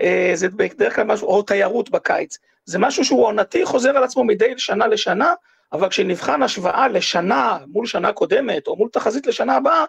אה, 0.00 0.30
זה 0.34 0.48
בדרך 0.48 0.94
כלל 0.94 1.04
משהו, 1.04 1.28
או 1.28 1.42
תיירות 1.42 1.90
בקיץ. 1.90 2.38
זה 2.64 2.78
משהו 2.78 3.04
שהוא 3.04 3.26
עונתי, 3.26 3.64
חוזר 3.64 3.96
על 3.96 4.04
עצמו 4.04 4.24
מדי 4.24 4.54
שנה 4.56 4.86
לשנה, 4.86 5.34
אבל 5.72 5.88
כשנבחן 5.88 6.42
השוואה 6.42 6.88
לשנה 6.88 7.58
מול 7.66 7.86
שנה 7.86 8.12
קודמת, 8.12 8.66
או 8.66 8.76
מול 8.76 8.88
תחזית 8.92 9.26
לשנה 9.26 9.56
הבאה, 9.56 9.84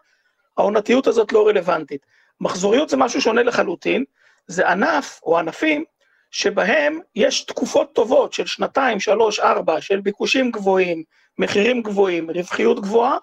העונתיות 0.58 1.08
הזאת 1.08 1.34
לא 1.34 1.48
רלוונטית. 1.48 2.06
מחזוריות 2.42 2.90
זה 2.90 2.98
משהו 2.98 3.22
שונה 3.22 3.44
לחלוטין, 3.44 4.04
זה 4.48 4.70
ענף 4.70 5.20
או 5.24 5.40
ענפים 5.40 5.84
שבהם 6.32 7.00
יש 7.16 7.42
תקופות 7.42 7.94
טובות 7.94 8.34
של 8.34 8.46
שנתיים, 8.46 9.00
שלוש, 9.00 9.40
ארבע, 9.40 9.82
של 9.82 10.00
ביקושים 10.00 10.52
גבוהים, 10.52 11.04
מחירים 11.38 11.82
גבוהים, 11.82 12.32
רווחיות 12.32 12.80
גבוהה, 12.80 13.18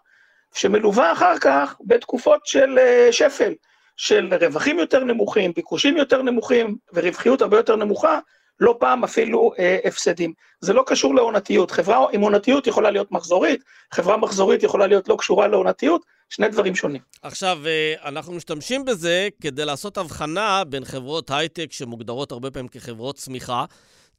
שמלווה 0.54 1.12
אחר 1.12 1.38
כך 1.38 1.76
בתקופות 1.86 2.40
של 2.44 2.78
אה, 2.78 3.08
שפל, 3.12 3.52
של 4.02 4.28
רווחים 4.40 4.78
יותר 4.78 5.04
נמוכים, 5.04 5.52
ביקושים 5.56 5.96
יותר 5.96 6.22
נמוכים 6.22 6.76
ורווחיות 6.92 7.42
הרבה 7.42 7.56
יותר 7.56 7.76
נמוכה, 7.76 8.18
לא 8.60 8.76
פעם 8.80 9.04
אפילו 9.04 9.52
אה, 9.58 9.78
הפסדים. 9.84 10.32
זה 10.60 10.72
לא 10.72 10.82
קשור 10.86 11.14
לעונתיות, 11.14 11.70
חברה 11.70 12.06
עם 12.12 12.20
עונתיות 12.20 12.66
יכולה 12.66 12.90
להיות 12.90 13.12
מחזורית, 13.12 13.62
חברה 13.94 14.16
מחזורית 14.16 14.62
יכולה 14.62 14.86
להיות 14.86 15.08
לא 15.08 15.16
קשורה 15.18 15.48
לעונתיות, 15.48 16.02
שני 16.28 16.48
דברים 16.48 16.74
שונים. 16.74 17.00
עכשיו, 17.22 17.58
אה, 17.66 17.94
אנחנו 18.04 18.32
משתמשים 18.32 18.84
בזה 18.84 19.28
כדי 19.42 19.64
לעשות 19.64 19.98
הבחנה 19.98 20.62
בין 20.64 20.84
חברות 20.84 21.30
הייטק 21.30 21.72
שמוגדרות 21.72 22.32
הרבה 22.32 22.50
פעמים 22.50 22.68
כחברות 22.68 23.16
צמיחה, 23.16 23.64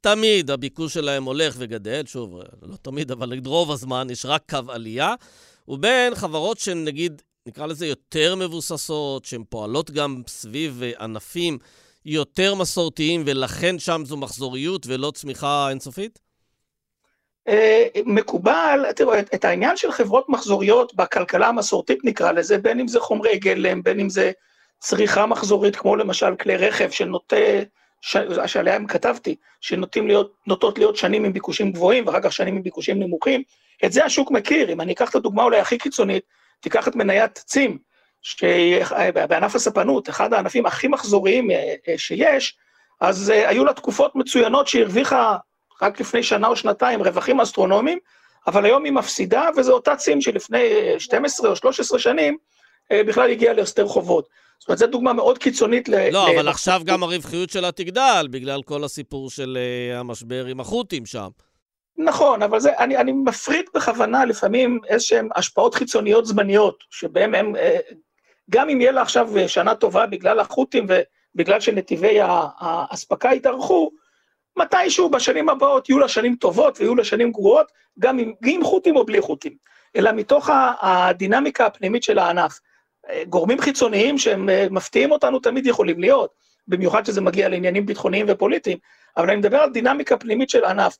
תמיד 0.00 0.50
הביקוש 0.50 0.94
שלהם 0.94 1.24
הולך 1.24 1.54
וגדל, 1.58 2.02
שוב, 2.06 2.40
לא 2.62 2.76
תמיד, 2.82 3.10
אבל 3.10 3.32
רוב 3.46 3.72
הזמן 3.72 4.06
יש 4.10 4.26
רק 4.26 4.42
קו 4.50 4.72
עלייה, 4.72 5.14
ובין 5.68 6.14
חברות 6.14 6.58
שהן 6.58 6.84
נגיד, 6.84 7.22
נקרא 7.46 7.66
לזה 7.66 7.86
יותר 7.86 8.34
מבוססות, 8.34 9.24
שהן 9.24 9.44
פועלות 9.48 9.90
גם 9.90 10.22
סביב 10.26 10.82
ענפים 11.00 11.58
יותר 12.04 12.54
מסורתיים, 12.54 13.22
ולכן 13.26 13.78
שם 13.78 14.02
זו 14.04 14.16
מחזוריות 14.16 14.86
ולא 14.86 15.10
צמיחה 15.10 15.70
אינסופית? 15.70 16.18
אה, 17.48 17.86
מקובל, 18.06 18.92
תראו, 18.96 19.18
את, 19.18 19.34
את 19.34 19.44
העניין 19.44 19.76
של 19.76 19.92
חברות 19.92 20.28
מחזוריות 20.28 20.94
בכלכלה 20.94 21.48
המסורתית 21.48 21.98
נקרא 22.04 22.32
לזה, 22.32 22.58
בין 22.58 22.80
אם 22.80 22.88
זה 22.88 23.00
חומרי 23.00 23.38
גלם, 23.38 23.82
בין 23.82 24.00
אם 24.00 24.08
זה 24.08 24.32
צריכה 24.78 25.26
מחזורית, 25.26 25.76
כמו 25.76 25.96
למשל 25.96 26.36
כלי 26.36 26.56
רכב 26.56 26.90
שנוטה, 26.90 27.36
ש... 28.00 28.16
שעליהם 28.46 28.86
כתבתי, 28.86 29.36
שנוטות 29.60 30.04
להיות, 30.06 30.78
להיות 30.78 30.96
שנים 30.96 31.24
עם 31.24 31.32
ביקושים 31.32 31.72
גבוהים 31.72 32.06
ואחר 32.06 32.20
כך 32.20 32.32
שנים 32.32 32.56
עם 32.56 32.62
ביקושים 32.62 32.98
נמוכים, 32.98 33.42
את 33.84 33.92
זה 33.92 34.04
השוק 34.04 34.30
מכיר, 34.30 34.72
אם 34.72 34.80
אני 34.80 34.92
אקח 34.92 35.10
את 35.10 35.14
הדוגמה 35.14 35.42
אולי 35.42 35.60
הכי 35.60 35.78
קיצונית, 35.78 36.24
תיקח 36.64 36.88
את 36.88 36.96
מניית 36.96 37.38
צים, 37.46 37.78
שבענף 38.22 39.54
הספנות, 39.54 40.08
אחד 40.08 40.34
הענפים 40.34 40.66
הכי 40.66 40.88
מחזוריים 40.88 41.50
אה, 41.50 41.74
אה, 41.88 41.98
שיש, 41.98 42.56
אז 43.00 43.28
היו 43.28 43.64
לה 43.64 43.72
תקופות 43.72 44.16
מצוינות 44.16 44.68
שהרוויחה 44.68 45.36
רק 45.82 46.00
לפני 46.00 46.22
שנה 46.22 46.48
או 46.48 46.56
שנתיים 46.56 47.02
רווחים 47.02 47.40
אסטרונומיים, 47.40 47.98
אבל 48.46 48.64
היום 48.64 48.84
היא 48.84 48.92
מפסידה, 48.92 49.48
וזו 49.56 49.72
אותה 49.72 49.96
צים 49.96 50.20
שלפני 50.20 50.64
12 50.98 51.50
או 51.50 51.56
13 51.56 51.98
שנים 51.98 52.36
אה, 52.92 53.04
בכלל 53.04 53.30
הגיעה 53.30 53.54
להסתר 53.54 53.86
חובות. 53.86 54.28
זאת 54.58 54.68
אומרת, 54.68 54.78
זו 54.78 54.86
דוגמה 54.86 55.12
מאוד 55.12 55.38
קיצונית 55.38 55.88
ל... 55.88 56.10
לא, 56.10 56.30
אבל 56.30 56.48
עכשיו 56.48 56.82
גם 56.84 57.02
הרווחיות 57.02 57.50
שלה 57.50 57.72
תגדל, 57.72 58.26
בגלל 58.30 58.62
כל 58.62 58.84
הסיפור 58.84 59.30
של 59.30 59.58
המשבר 59.94 60.46
עם 60.46 60.60
החות'ים 60.60 61.06
שם. 61.06 61.28
נכון, 61.98 62.42
אבל 62.42 62.60
זה, 62.60 62.78
אני, 62.78 62.96
אני 62.96 63.12
מפריד 63.12 63.66
בכוונה 63.74 64.24
לפעמים 64.24 64.80
איזשהן 64.88 65.28
השפעות 65.34 65.74
חיצוניות 65.74 66.26
זמניות, 66.26 66.84
שבהן 66.90 67.34
הם, 67.34 67.56
אה, 67.56 67.78
גם 68.50 68.68
אם 68.68 68.80
יהיה 68.80 68.92
לה 68.92 69.02
עכשיו 69.02 69.28
שנה 69.46 69.74
טובה 69.74 70.06
בגלל 70.06 70.40
החות'ים 70.40 70.86
ובגלל 70.88 71.60
שנתיבי 71.60 72.18
האספקה 72.60 73.32
יתארכו, 73.32 73.90
מתישהו 74.56 75.08
בשנים 75.08 75.48
הבאות 75.48 75.88
יהיו 75.88 75.98
לה 75.98 76.08
שנים 76.08 76.36
טובות 76.36 76.80
ויהיו 76.80 76.94
לה 76.94 77.04
שנים 77.04 77.32
גרועות, 77.32 77.72
גם 77.98 78.18
עם, 78.18 78.32
עם 78.44 78.64
חוטים 78.64 78.96
או 78.96 79.06
בלי 79.06 79.20
חוטים, 79.20 79.52
אלא 79.96 80.12
מתוך 80.12 80.50
הדינמיקה 80.80 81.66
הפנימית 81.66 82.02
של 82.02 82.18
הענף. 82.18 82.60
אה, 83.10 83.22
גורמים 83.28 83.60
חיצוניים 83.60 84.18
שהם 84.18 84.48
אה, 84.48 84.66
מפתיעים 84.70 85.10
אותנו 85.10 85.38
תמיד 85.38 85.66
יכולים 85.66 86.00
להיות, 86.00 86.30
במיוחד 86.68 87.06
שזה 87.06 87.20
מגיע 87.20 87.48
לעניינים 87.48 87.86
ביטחוניים 87.86 88.26
ופוליטיים, 88.28 88.78
אבל 89.16 89.30
אני 89.30 89.36
מדבר 89.36 89.58
על 89.58 89.70
דינמיקה 89.70 90.16
פנימית 90.16 90.50
של 90.50 90.64
ענף. 90.64 90.96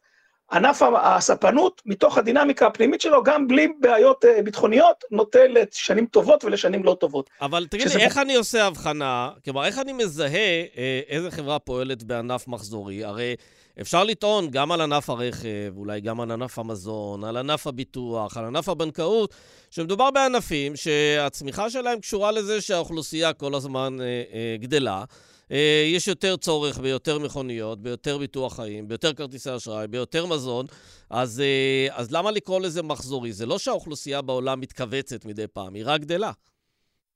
ענף 0.52 0.82
הספנות, 1.02 1.82
מתוך 1.86 2.18
הדינמיקה 2.18 2.66
הפנימית 2.66 3.00
שלו, 3.00 3.22
גם 3.22 3.48
בלי 3.48 3.68
בעיות 3.80 4.24
אה, 4.24 4.42
ביטחוניות, 4.42 5.04
נוטה 5.10 5.38
לשנים 5.48 6.06
טובות 6.06 6.44
ולשנים 6.44 6.84
לא 6.84 6.96
טובות. 7.00 7.30
אבל 7.40 7.66
תגיד 7.70 7.88
לי, 7.88 8.04
איך 8.04 8.18
אני 8.18 8.34
עושה 8.34 8.66
הבחנה, 8.66 9.30
כלומר, 9.44 9.64
איך 9.64 9.78
אני 9.78 9.92
מזהה 9.92 10.28
אה, 10.76 11.00
איזה 11.08 11.30
חברה 11.30 11.58
פועלת 11.58 12.02
בענף 12.02 12.48
מחזורי? 12.48 13.04
הרי 13.04 13.34
אפשר 13.80 14.04
לטעון 14.04 14.50
גם 14.50 14.72
על 14.72 14.80
ענף 14.80 15.10
הרכב, 15.10 15.72
אולי 15.76 16.00
גם 16.00 16.20
על 16.20 16.30
ענף 16.30 16.58
המזון, 16.58 17.24
על 17.24 17.36
ענף 17.36 17.66
הביטוח, 17.66 18.36
על 18.36 18.44
ענף 18.44 18.68
הבנקאות, 18.68 19.34
שמדובר 19.70 20.10
בענפים 20.10 20.76
שהצמיחה 20.76 21.70
שלהם 21.70 22.00
קשורה 22.00 22.32
לזה 22.32 22.60
שהאוכלוסייה 22.60 23.32
כל 23.32 23.54
הזמן 23.54 23.96
אה, 24.00 24.06
אה, 24.06 24.56
גדלה. 24.60 25.04
אה, 25.52 25.84
יש 25.86 26.08
יותר 26.08 26.36
צורך 26.36 26.78
ביותר 26.78 27.18
מכוניות, 27.18 27.82
ביותר 27.82 28.18
ביטוח 28.18 28.56
חיים, 28.56 28.88
ביותר 28.88 29.14
כרטיסי 29.14 29.56
אשראי, 29.56 29.86
ביותר 29.86 30.26
מזון, 30.26 30.66
אז, 31.10 31.40
אה, 31.40 31.96
אז 31.96 32.12
למה 32.12 32.30
לקרוא 32.30 32.60
לזה 32.60 32.82
מחזורי? 32.82 33.32
זה 33.32 33.46
לא 33.46 33.58
שהאוכלוסייה 33.58 34.22
בעולם 34.22 34.60
מתכווצת 34.60 35.24
מדי 35.24 35.46
פעם, 35.46 35.74
היא 35.74 35.82
רק 35.86 36.00
גדלה. 36.00 36.30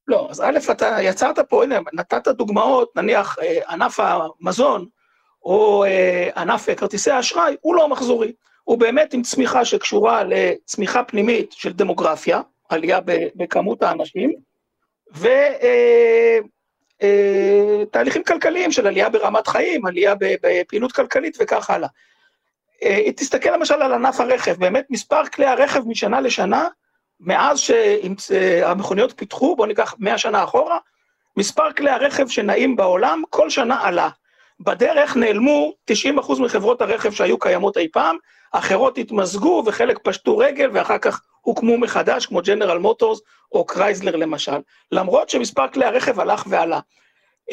לא, 0.09 0.27
אז 0.31 0.41
א', 0.41 0.59
אתה 0.73 0.97
יצרת 1.03 1.39
פה, 1.39 1.65
הנה, 1.65 1.79
נתת 1.93 2.29
דוגמאות, 2.29 2.97
נניח 2.97 3.37
אה, 3.43 3.59
ענף 3.69 4.01
המזון, 4.01 4.87
או 5.43 5.85
ענף 6.37 6.69
כרטיסי 6.77 7.11
האשראי, 7.11 7.57
הוא 7.61 7.75
לא 7.75 7.89
מחזורי. 7.89 8.33
הוא 8.65 8.79
באמת 8.79 9.15
עם 9.15 9.23
צמיחה 9.23 9.65
שקשורה 9.65 10.25
לצמיחה 10.25 11.05
פנימית 11.05 11.53
של 11.53 11.73
דמוגרפיה, 11.73 12.41
עלייה 12.69 13.01
בכמות 13.37 13.83
האנשים, 13.83 14.35
ו... 15.17 15.29
אה, 17.03 17.85
תהליכים 17.91 18.25
כלכליים 18.25 18.73
של 18.73 18.87
עלייה 18.87 19.09
ברמת 19.09 19.47
חיים, 19.47 19.87
עלייה 19.87 20.15
בפעילות 20.19 20.93
כלכלית 20.93 21.37
וכך 21.41 21.71
הלאה. 21.71 21.89
אה, 22.83 23.13
תסתכל 23.17 23.51
למשל 23.51 23.75
על 23.75 23.93
ענף 23.93 24.21
הרכב, 24.21 24.53
באמת 24.59 24.87
מספר 24.91 25.27
כלי 25.27 25.47
הרכב 25.47 25.83
משנה 25.87 26.21
לשנה, 26.21 26.69
מאז 27.21 27.61
שהמכוניות 27.61 29.13
פיתחו, 29.17 29.57
בואו 29.57 29.69
ניקח 29.69 29.95
100 29.99 30.19
שנה 30.19 30.45
אחורה, 30.45 30.79
מספר 31.37 31.73
כלי 31.73 31.91
הרכב 31.91 32.29
שנעים 32.29 32.77
בעולם 32.77 33.23
כל 33.31 33.51
שנה 33.51 33.83
עלה. 33.83 34.09
בדרך 34.61 35.17
נעלמו 35.17 35.73
90% 35.91 35.95
מחברות 36.41 36.83
הרכב 36.83 37.13
שהיו 37.13 37.39
קיימות 37.39 37.77
אי 37.77 37.89
פעם, 37.93 38.17
אחרות 38.53 38.99
התמזגו 38.99 39.63
וחלק 39.67 39.99
פשטו 40.03 40.39
רגל 40.39 40.71
ואחר 40.73 40.99
כך 40.99 41.21
הוקמו 41.41 41.79
מחדש, 41.79 42.27
כמו 42.27 42.41
ג'נרל 42.43 42.79
מוטורס 42.79 43.21
או 43.53 43.67
קרייזלר 43.67 44.17
למשל, 44.17 44.59
למרות 44.93 45.31
שמספר 45.31 45.69
כלי 45.69 45.85
הרכב 45.85 46.21
הלך 46.21 46.47
ועלה. 46.49 46.81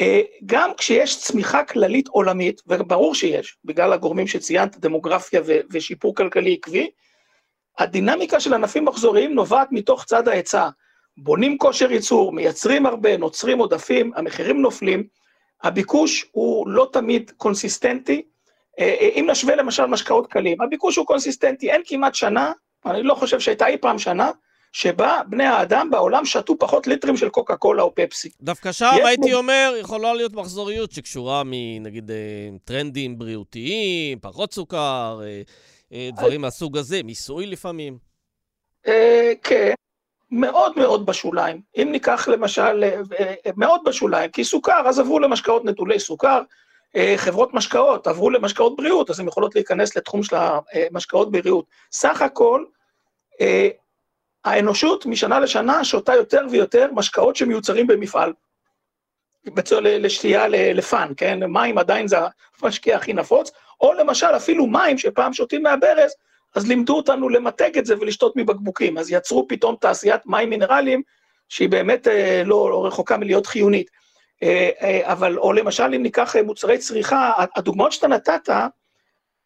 אה, 0.00 0.20
גם 0.46 0.70
כשיש 0.76 1.20
צמיחה 1.20 1.64
כללית 1.64 2.08
עולמית, 2.08 2.62
וברור 2.66 3.14
שיש, 3.14 3.56
בגלל 3.64 3.92
הגורמים 3.92 4.26
שציינת, 4.26 4.76
דמוגרפיה 4.76 5.40
ושיפור 5.72 6.14
כלכלי 6.14 6.54
עקבי, 6.54 6.90
הדינמיקה 7.78 8.40
של 8.40 8.54
ענפים 8.54 8.84
מחזוריים 8.84 9.34
נובעת 9.34 9.68
מתוך 9.70 10.04
צד 10.04 10.28
ההיצע. 10.28 10.68
בונים 11.18 11.58
כושר 11.58 11.92
ייצור, 11.92 12.32
מייצרים 12.32 12.86
הרבה, 12.86 13.16
נוצרים 13.16 13.58
עודפים, 13.58 14.12
המחירים 14.16 14.62
נופלים, 14.62 15.06
הביקוש 15.62 16.26
הוא 16.32 16.68
לא 16.68 16.88
תמיד 16.92 17.30
consistent. 17.36 18.22
אה, 18.78 18.96
אה, 19.00 19.08
אם 19.14 19.26
נשווה 19.30 19.56
למשל 19.56 19.86
משקאות 19.86 20.26
קלים, 20.26 20.60
הביקוש 20.60 20.96
הוא 20.96 21.06
consistent, 21.06 21.70
אין 21.70 21.82
כמעט 21.84 22.14
שנה 22.14 22.52
אני 22.86 23.02
לא 23.02 23.14
חושב 23.14 23.40
שהייתה 23.40 23.66
אי 23.66 23.76
פעם 23.78 23.98
שנה 23.98 24.30
שבה 24.76 25.20
בני 25.28 25.44
האדם 25.44 25.90
בעולם 25.90 26.24
שתו 26.24 26.58
פחות 26.58 26.86
ליטרים 26.86 27.16
של 27.16 27.28
קוקה 27.28 27.56
קולה 27.56 27.82
או 27.82 27.94
פפסי. 27.94 28.30
דווקא 28.40 28.72
שם 28.72 28.90
הייתי 29.04 29.32
מ... 29.32 29.34
אומר, 29.34 29.74
יכולה 29.80 30.14
להיות 30.14 30.32
מחזוריות 30.32 30.92
שקשורה 30.92 31.42
מנגיד 31.44 32.10
אה, 32.10 32.16
טרנדים 32.64 33.18
בריאותיים, 33.18 34.18
פחות 34.20 34.52
סוכר, 34.52 35.20
אה, 35.22 35.42
אה, 35.92 36.08
דברים 36.16 36.40
מהסוג 36.40 36.78
הזה, 36.78 37.02
מיסוי 37.02 37.46
לפעמים. 37.46 37.98
כן, 39.42 39.74
מאוד 40.30 40.72
מאוד 40.76 41.06
בשוליים. 41.06 41.60
אם 41.76 41.88
ניקח 41.92 42.28
למשל, 42.28 42.84
מאוד 43.56 43.80
בשוליים, 43.84 44.30
כי 44.30 44.44
סוכר, 44.44 44.82
אז 44.88 44.98
עברו 44.98 45.18
למשקאות 45.18 45.64
נטולי 45.64 46.00
סוכר, 46.00 46.42
חברות 47.16 47.54
משקאות 47.54 48.06
עברו 48.06 48.30
למשקאות 48.30 48.76
בריאות, 48.76 49.10
אז 49.10 49.20
הן 49.20 49.28
יכולות 49.28 49.54
להיכנס 49.54 49.96
לתחום 49.96 50.22
של 50.22 50.36
המשקאות 50.36 51.32
בריאות. 51.32 51.64
סך 51.92 52.22
הכל, 52.22 52.64
האנושות 54.46 55.06
משנה 55.06 55.40
לשנה 55.40 55.84
שותה 55.84 56.14
יותר 56.14 56.46
ויותר 56.50 56.88
משקאות 56.92 57.36
שמיוצרים 57.36 57.86
במפעל. 57.86 58.32
לשתייה 59.80 60.48
לפאן, 60.48 61.12
כן? 61.16 61.38
מים 61.48 61.78
עדיין 61.78 62.08
זה 62.08 62.16
המשקיע 62.62 62.96
הכי 62.96 63.12
נפוץ, 63.12 63.50
או 63.80 63.92
למשל 63.92 64.26
אפילו 64.26 64.66
מים 64.66 64.98
שפעם 64.98 65.32
שותים 65.32 65.62
מהברז, 65.62 66.14
אז 66.54 66.68
לימדו 66.68 66.96
אותנו 66.96 67.28
למתג 67.28 67.78
את 67.78 67.86
זה 67.86 67.94
ולשתות 68.00 68.36
מבקבוקים, 68.36 68.98
אז 68.98 69.10
יצרו 69.10 69.48
פתאום 69.48 69.76
תעשיית 69.80 70.26
מים 70.26 70.50
מינרליים, 70.50 71.02
שהיא 71.48 71.68
באמת 71.68 72.06
לא, 72.44 72.70
לא 72.70 72.86
רחוקה 72.86 73.16
מלהיות 73.16 73.46
חיונית. 73.46 73.90
אה, 74.42 74.70
אה, 74.82 75.12
אבל, 75.12 75.38
או 75.38 75.52
למשל, 75.52 75.94
אם 75.94 76.02
ניקח 76.02 76.36
מוצרי 76.36 76.78
צריכה, 76.78 77.32
הדוגמאות 77.56 77.92
שאתה 77.92 78.08
נתת, 78.08 78.48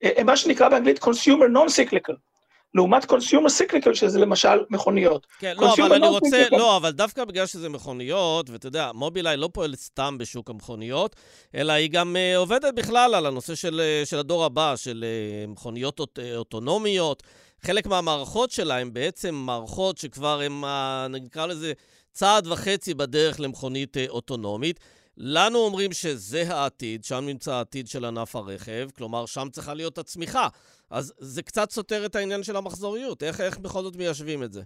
הם 0.02 0.26
מה 0.26 0.36
שנקרא 0.36 0.68
באנגלית 0.68 1.04
consumer 1.04 1.48
non-cyclical. 1.54 2.29
לעומת 2.74 3.04
consumer 3.04 3.48
cyclical, 3.48 3.94
שזה 3.94 4.18
למשל 4.18 4.58
מכוניות. 4.70 5.26
כן, 5.38 5.54
לא, 5.58 5.74
אבל 5.74 5.92
אני 5.92 6.06
רוצה, 6.06 6.44
לא, 6.50 6.76
אבל 6.76 6.90
דווקא 6.90 7.24
בגלל 7.24 7.46
שזה 7.46 7.68
מכוניות, 7.68 8.50
ואתה 8.50 8.66
יודע, 8.66 8.90
מובילאיי 8.94 9.36
לא 9.36 9.48
פועלת 9.52 9.78
סתם 9.78 10.18
בשוק 10.18 10.50
המכוניות, 10.50 11.16
אלא 11.54 11.72
היא 11.72 11.90
גם 11.90 12.16
אה, 12.16 12.38
עובדת 12.38 12.74
בכלל 12.74 13.14
על 13.14 13.26
הנושא 13.26 13.54
של, 13.54 13.80
אה, 14.04 14.06
של 14.08 14.18
הדור 14.18 14.44
הבא, 14.44 14.76
של 14.76 15.04
אה, 15.04 15.50
מכוניות 15.50 16.00
אוט, 16.00 16.18
אוטונומיות. 16.36 17.22
חלק 17.62 17.86
מהמערכות 17.86 18.50
שלה 18.50 18.78
הן 18.78 18.92
בעצם 18.92 19.34
מערכות 19.34 19.98
שכבר 19.98 20.40
הן, 20.40 20.64
uh, 20.64 21.08
נקרא 21.08 21.46
לזה, 21.46 21.72
צעד 22.12 22.46
וחצי 22.46 22.94
בדרך 22.94 23.40
למכונית 23.40 23.96
uh, 23.96 24.10
אוטונומית. 24.10 24.80
לנו 25.16 25.58
אומרים 25.58 25.92
שזה 25.92 26.54
העתיד, 26.54 27.04
שם 27.04 27.24
נמצא 27.26 27.54
העתיד 27.54 27.88
של 27.88 28.04
ענף 28.04 28.36
הרכב, 28.36 28.88
כלומר, 28.96 29.26
שם 29.26 29.48
צריכה 29.52 29.74
להיות 29.74 29.98
הצמיחה. 29.98 30.48
אז 30.90 31.14
זה 31.18 31.42
קצת 31.42 31.70
סותר 31.70 32.06
את 32.06 32.16
העניין 32.16 32.42
של 32.42 32.56
המחזוריות. 32.56 33.22
איך, 33.22 33.40
איך 33.40 33.58
בכל 33.58 33.82
זאת 33.82 33.96
מיישבים 33.96 34.42
את 34.42 34.52
זה? 34.52 34.62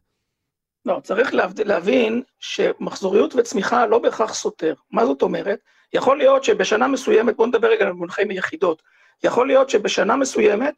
לא, 0.85 1.01
צריך 1.05 1.35
להבין 1.59 2.23
שמחזוריות 2.39 3.35
וצמיחה 3.37 3.87
לא 3.87 3.99
בהכרח 3.99 4.35
סותר. 4.35 4.75
מה 4.91 5.07
זאת 5.07 5.23
אומרת? 5.23 5.59
יכול 5.93 6.19
להיות 6.19 6.45
שבשנה 6.45 6.89
מסוימת, 6.89 7.37
בואו 7.37 7.49
נדבר 7.49 7.69
רגע 7.69 7.87
על 7.87 7.93
מונחי 7.93 8.23
יחידות, 8.31 8.83
יכול 9.25 9.47
להיות 9.47 9.71
שבשנה 9.71 10.17
מסוימת 10.17 10.75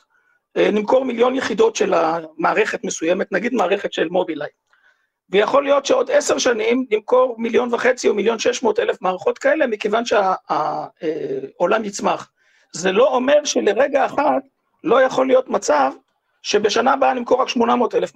אה, 0.56 0.70
נמכור 0.70 1.04
מיליון 1.04 1.34
יחידות 1.34 1.76
של 1.76 1.94
המערכת 1.94 2.84
מסוימת, 2.84 3.32
נגיד 3.32 3.54
מערכת 3.54 3.92
של 3.92 4.08
מובילאיי. 4.08 4.50
ויכול 5.30 5.64
להיות 5.64 5.86
שעוד 5.86 6.10
עשר 6.10 6.38
שנים 6.38 6.86
נמכור 6.90 7.34
מיליון 7.38 7.74
וחצי 7.74 8.08
או 8.08 8.14
מיליון 8.14 8.38
שש 8.38 8.62
מאות 8.62 8.78
אלף 8.78 9.02
מערכות 9.02 9.38
כאלה, 9.38 9.66
מכיוון 9.66 10.04
שהעולם 10.06 11.84
יצמח. 11.84 12.30
זה 12.72 12.92
לא 12.92 13.14
אומר 13.14 13.44
שלרגע 13.44 14.06
אחד 14.06 14.40
לא 14.84 15.02
יכול 15.02 15.26
להיות 15.26 15.48
מצב 15.48 15.92
שבשנה 16.42 16.92
הבאה 16.92 17.14
נמכור 17.14 17.42
רק 17.42 17.48
800 17.48 17.94
אלף 17.94 18.12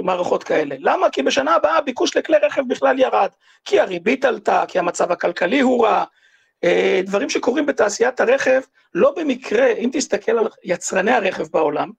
מערכות 0.00 0.44
כאלה. 0.44 0.76
למה? 0.78 1.10
כי 1.10 1.22
בשנה 1.22 1.54
הבאה 1.54 1.78
הביקוש 1.78 2.16
לכלי 2.16 2.36
רכב 2.42 2.62
בכלל 2.68 2.98
ירד. 2.98 3.28
כי 3.64 3.80
הריבית 3.80 4.24
עלתה, 4.24 4.64
כי 4.68 4.78
המצב 4.78 5.12
הכלכלי 5.12 5.60
הוא 5.60 5.86
רע. 5.86 6.04
דברים 7.04 7.30
שקורים 7.30 7.66
בתעשיית 7.66 8.20
הרכב, 8.20 8.60
לא 8.94 9.14
במקרה, 9.16 9.66
אם 9.66 9.90
תסתכל 9.92 10.38
על 10.38 10.48
יצרני 10.64 11.12
הרכב 11.12 11.46
בעולם, 11.52 11.90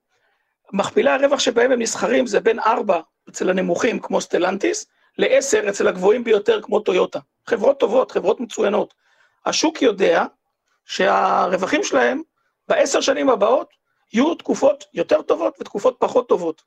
מכפילי 0.74 1.10
הרווח 1.10 1.40
שבהם 1.40 1.72
הם 1.72 1.82
נסחרים 1.82 2.28
זה 2.28 2.40
בין 2.40 2.60
4 2.60 3.00
אצל 3.30 3.50
הנמוכים 3.50 4.00
כמו 4.00 4.22
סטלנטיס, 4.22 4.88
ל-10 5.18 5.70
אצל 5.70 5.88
הגבוהים 5.88 6.24
ביותר 6.24 6.62
כמו 6.62 6.80
טויוטה. 6.80 7.20
חברות 7.48 7.80
טובות, 7.80 8.12
חברות 8.12 8.40
מצוינות. 8.40 8.94
השוק 9.46 9.82
יודע 9.82 10.26
שהרווחים 10.86 11.84
שלהם 11.84 12.22
בעשר 12.68 13.02
שנים 13.02 13.30
הבאות 13.30 13.70
יהיו 14.14 14.36
תקופות 14.36 14.84
יותר 14.94 15.22
טובות 15.22 15.58
ותקופות 15.60 15.96
פחות 16.00 16.30
טובות. 16.30 16.62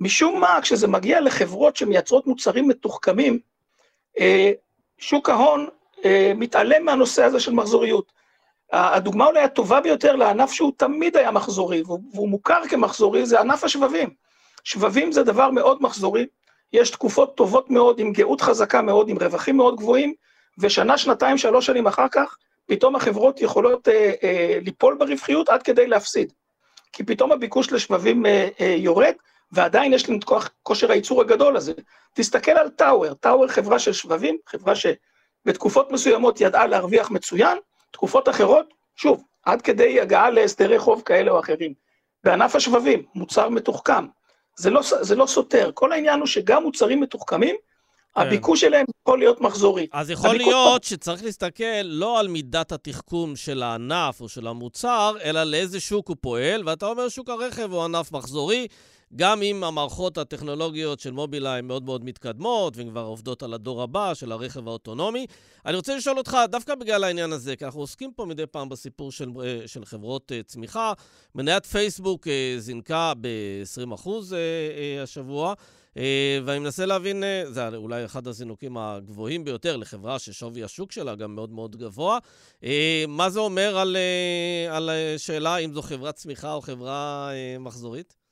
משום 0.00 0.40
מה, 0.40 0.58
כשזה 0.62 0.88
מגיע 0.88 1.20
לחברות 1.20 1.76
שמייצרות 1.76 2.26
מוצרים 2.26 2.68
מתוחכמים, 2.68 3.38
אה, 4.20 4.52
שוק 4.98 5.30
ההון 5.30 5.68
אה, 6.04 6.32
מתעלם 6.36 6.84
מהנושא 6.84 7.24
הזה 7.24 7.40
של 7.40 7.52
מחזוריות. 7.52 8.12
הדוגמה 8.72 9.26
אולי 9.26 9.40
הטובה 9.40 9.80
ביותר 9.80 10.16
לענף 10.16 10.52
שהוא 10.52 10.72
תמיד 10.76 11.16
היה 11.16 11.30
מחזורי, 11.30 11.82
והוא 11.82 12.28
מוכר 12.28 12.68
כמחזורי, 12.68 13.26
זה 13.26 13.40
ענף 13.40 13.64
השבבים. 13.64 14.10
שבבים 14.64 15.12
זה 15.12 15.22
דבר 15.22 15.50
מאוד 15.50 15.82
מחזורי, 15.82 16.26
יש 16.72 16.90
תקופות 16.90 17.36
טובות 17.36 17.70
מאוד, 17.70 17.98
עם 17.98 18.12
גאות 18.12 18.40
חזקה 18.40 18.82
מאוד, 18.82 19.08
עם 19.08 19.18
רווחים 19.18 19.56
מאוד 19.56 19.76
גבוהים, 19.76 20.14
ושנה, 20.58 20.98
שנתיים, 20.98 21.38
שלוש 21.38 21.66
שנים 21.66 21.86
אחר 21.86 22.08
כך, 22.08 22.36
פתאום 22.66 22.96
החברות 22.96 23.40
יכולות 23.40 23.88
אה, 23.88 24.12
אה, 24.22 24.58
ליפול 24.62 24.96
ברווחיות 24.98 25.48
עד 25.48 25.62
כדי 25.62 25.86
להפסיד. 25.86 26.32
כי 26.92 27.04
פתאום 27.04 27.32
הביקוש 27.32 27.72
לשבבים 27.72 28.26
אה, 28.26 28.48
אה, 28.60 28.74
יורד, 28.78 29.12
ועדיין 29.52 29.92
יש 29.92 30.08
לנו 30.08 30.18
את 30.18 30.24
כושר 30.62 30.92
הייצור 30.92 31.20
הגדול 31.20 31.56
הזה. 31.56 31.72
תסתכל 32.14 32.50
על 32.50 32.68
טאוור, 32.68 33.14
טאוור 33.14 33.48
חברה 33.48 33.78
של 33.78 33.92
שבבים, 33.92 34.38
חברה 34.46 34.74
שבתקופות 34.74 35.92
מסוימות 35.92 36.40
ידעה 36.40 36.66
להרוויח 36.66 37.10
מצוין, 37.10 37.58
תקופות 37.90 38.28
אחרות, 38.28 38.74
שוב, 38.96 39.22
עד 39.44 39.62
כדי 39.62 40.00
הגעה 40.00 40.30
להסדרי 40.30 40.78
חוב 40.78 41.02
כאלה 41.04 41.30
או 41.30 41.40
אחרים. 41.40 41.74
בענף 42.24 42.56
השבבים, 42.56 43.02
מוצר 43.14 43.48
מתוחכם, 43.48 44.06
זה 44.56 44.70
לא, 44.70 44.80
זה 44.82 45.16
לא 45.16 45.26
סותר, 45.26 45.70
כל 45.74 45.92
העניין 45.92 46.18
הוא 46.18 46.26
שגם 46.26 46.62
מוצרים 46.62 47.00
מתוחכמים. 47.00 47.56
הביקוש 48.16 48.60
שלהם 48.60 48.86
יכול 49.00 49.18
להיות 49.18 49.40
מחזורי. 49.40 49.86
אז 49.92 50.10
יכול 50.10 50.36
להיות 50.36 50.84
פ... 50.84 50.88
שצריך 50.88 51.24
להסתכל 51.24 51.82
לא 51.84 52.18
על 52.18 52.28
מידת 52.28 52.72
התחכום 52.72 53.36
של 53.36 53.62
הענף 53.62 54.20
או 54.20 54.28
של 54.28 54.46
המוצר, 54.46 55.16
אלא 55.24 55.44
לאיזה 55.44 55.80
שוק 55.80 56.08
הוא 56.08 56.16
פועל, 56.20 56.68
ואתה 56.68 56.86
אומר 56.86 57.08
שוק 57.08 57.28
הרכב 57.28 57.72
הוא 57.72 57.84
ענף 57.84 58.12
מחזורי, 58.12 58.66
גם 59.16 59.42
אם 59.42 59.64
המערכות 59.64 60.18
הטכנולוגיות 60.18 61.00
של 61.00 61.10
מובילאיי 61.10 61.62
מאוד 61.62 61.84
מאוד 61.84 62.04
מתקדמות, 62.04 62.76
והן 62.76 62.90
כבר 62.90 63.00
עובדות 63.00 63.42
על 63.42 63.54
הדור 63.54 63.82
הבא 63.82 64.14
של 64.14 64.32
הרכב 64.32 64.68
האוטונומי. 64.68 65.26
אני 65.66 65.76
רוצה 65.76 65.96
לשאול 65.96 66.18
אותך, 66.18 66.36
דווקא 66.50 66.74
בגלל 66.74 67.04
העניין 67.04 67.32
הזה, 67.32 67.56
כי 67.56 67.64
אנחנו 67.64 67.80
עוסקים 67.80 68.12
פה 68.12 68.24
מדי 68.24 68.46
פעם 68.46 68.68
בסיפור 68.68 69.12
של, 69.12 69.30
אה, 69.44 69.62
של 69.66 69.84
חברות 69.84 70.32
אה, 70.32 70.42
צמיחה, 70.42 70.92
מניית 71.34 71.66
פייסבוק 71.66 72.28
אה, 72.28 72.54
זינקה 72.58 73.12
ב-20% 73.20 74.08
השבוע. 75.02 75.54
ואני 76.44 76.58
מנסה 76.58 76.86
להבין, 76.86 77.24
זה 77.50 77.68
אולי 77.68 78.04
אחד 78.04 78.26
הזינוקים 78.26 78.76
הגבוהים 78.76 79.44
ביותר 79.44 79.76
לחברה 79.76 80.18
ששווי 80.18 80.64
השוק 80.64 80.92
שלה 80.92 81.14
גם 81.14 81.34
מאוד 81.34 81.50
מאוד 81.50 81.76
גבוה. 81.76 82.18
מה 83.08 83.30
זה 83.30 83.40
אומר 83.40 83.78
על, 83.78 83.96
על 84.70 84.90
שאלה 85.16 85.56
אם 85.56 85.72
זו 85.72 85.82
חברת 85.82 86.14
צמיחה 86.14 86.54
או 86.54 86.60
חברה 86.60 87.30
מחזורית? 87.60 88.23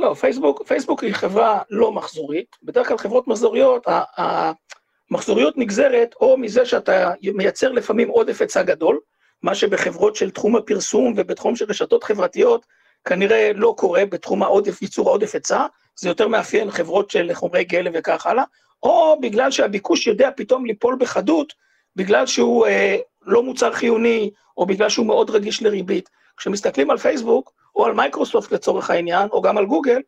לא, 0.00 0.14
פייסבוק, 0.14 0.62
פייסבוק 0.66 1.04
היא 1.04 1.14
חברה 1.14 1.62
לא 1.70 1.92
מחזורית, 1.92 2.56
בדרך 2.62 2.88
כלל 2.88 2.98
חברות 2.98 3.28
מחזוריות, 3.28 3.86
המחזוריות 4.16 5.58
נגזרת 5.58 6.14
או 6.20 6.36
מזה 6.36 6.66
שאתה 6.66 7.10
מייצר 7.22 7.72
לפעמים 7.72 8.08
עודף 8.08 8.40
היצע 8.40 8.62
גדול, 8.62 9.00
מה 9.42 9.54
שבחברות 9.54 10.16
של 10.16 10.30
תחום 10.30 10.56
הפרסום 10.56 11.14
ובתחום 11.16 11.56
של 11.56 11.64
רשתות 11.68 12.04
חברתיות 12.04 12.66
כנראה 13.04 13.50
לא 13.54 13.74
קורה 13.76 14.06
בתחום 14.06 14.42
העודף, 14.42 14.82
ייצור 14.82 15.08
העודף 15.08 15.34
היצע, 15.34 15.66
זה 15.96 16.08
יותר 16.08 16.28
מאפיין 16.28 16.70
חברות 16.70 17.10
של 17.10 17.30
חומרי 17.34 17.64
גלם 17.64 17.92
וכך 17.94 18.26
הלאה, 18.26 18.44
או 18.82 19.18
בגלל 19.20 19.50
שהביקוש 19.50 20.06
יודע 20.06 20.30
פתאום 20.36 20.66
ליפול 20.66 20.96
בחדות, 20.98 21.52
בגלל 21.96 22.26
שהוא 22.26 22.66
אה, 22.66 22.96
לא 23.22 23.42
מוצר 23.42 23.72
חיוני, 23.72 24.30
או 24.56 24.66
בגלל 24.66 24.88
שהוא 24.88 25.06
מאוד 25.06 25.30
רגיש 25.30 25.62
לריבית. 25.62 26.10
כשמסתכלים 26.36 26.90
על 26.90 26.98
פייסבוק, 26.98 27.52
או 27.80 27.86
על 27.86 27.94
מייקרוסופט 27.94 28.52
לצורך 28.52 28.90
העניין, 28.90 29.28
או 29.32 29.42
גם 29.42 29.58
על 29.58 29.66
גוגל, 29.66 30.00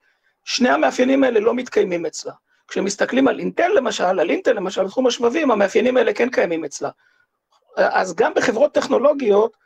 שני 0.44 0.68
המאפיינים 0.68 1.24
האלה 1.24 1.40
לא 1.40 1.54
מתקיימים 1.54 2.06
אצלה. 2.06 2.32
כשמסתכלים 2.68 3.28
על 3.28 3.38
אינטל 3.38 3.68
למשל, 3.68 4.04
על 4.04 4.30
אינטל 4.30 4.52
למשל, 4.52 4.84
בתחום 4.84 5.06
השבבים, 5.06 5.50
המאפיינים 5.50 5.96
האלה 5.96 6.12
כן 6.12 6.28
קיימים 6.30 6.64
אצלה. 6.64 6.90
אז 7.76 8.14
גם 8.14 8.34
בחברות 8.34 8.74
טכנולוגיות 8.74 9.56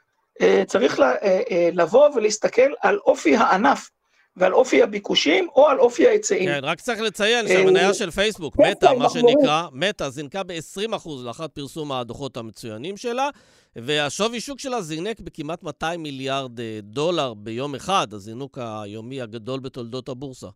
אה, 0.41 0.63
צריך 0.67 1.01
אה, 1.01 1.15
אה, 1.23 1.69
לבוא 1.73 2.09
ולהסתכל 2.15 2.71
על 2.81 2.99
אופי 2.99 3.37
הענף 3.37 3.91
ועל 4.37 4.55
אופי 4.55 4.83
הביקושים 4.83 5.49
או 5.57 5.69
על 5.69 5.79
אופי 5.79 6.07
ההיצעים. 6.07 6.49
כן, 6.49 6.61
רק 6.63 6.81
צריך 6.81 7.01
לציין 7.01 7.49
שהמניה 7.49 7.95
של 7.95 8.11
פייסבוק, 8.11 8.57
כן, 8.57 8.71
מטא, 8.71 8.87
כן, 8.87 8.99
מה 8.99 9.09
שנקרא, 9.11 9.63
מטא, 9.73 10.09
זינקה 10.09 10.43
ב-20% 10.43 11.09
לאחר 11.25 11.49
פרסום 11.49 11.93
הדוחות 11.93 12.37
המצוינים 12.37 12.97
שלה, 12.97 13.29
והשווי 13.77 14.41
שוק 14.41 14.61
שלה 14.61 14.81
זינק 14.81 15.21
בכמעט 15.21 15.63
200 15.63 16.03
מיליארד 16.03 16.61
אה, 16.61 16.79
דולר 16.83 17.35
ביום 17.35 17.75
אחד, 17.75 18.07
הזינוק 18.13 18.59
היומי 18.63 19.21
הגדול 19.21 19.61
בתולדות 19.61 20.09
הבורסה. 20.09 20.49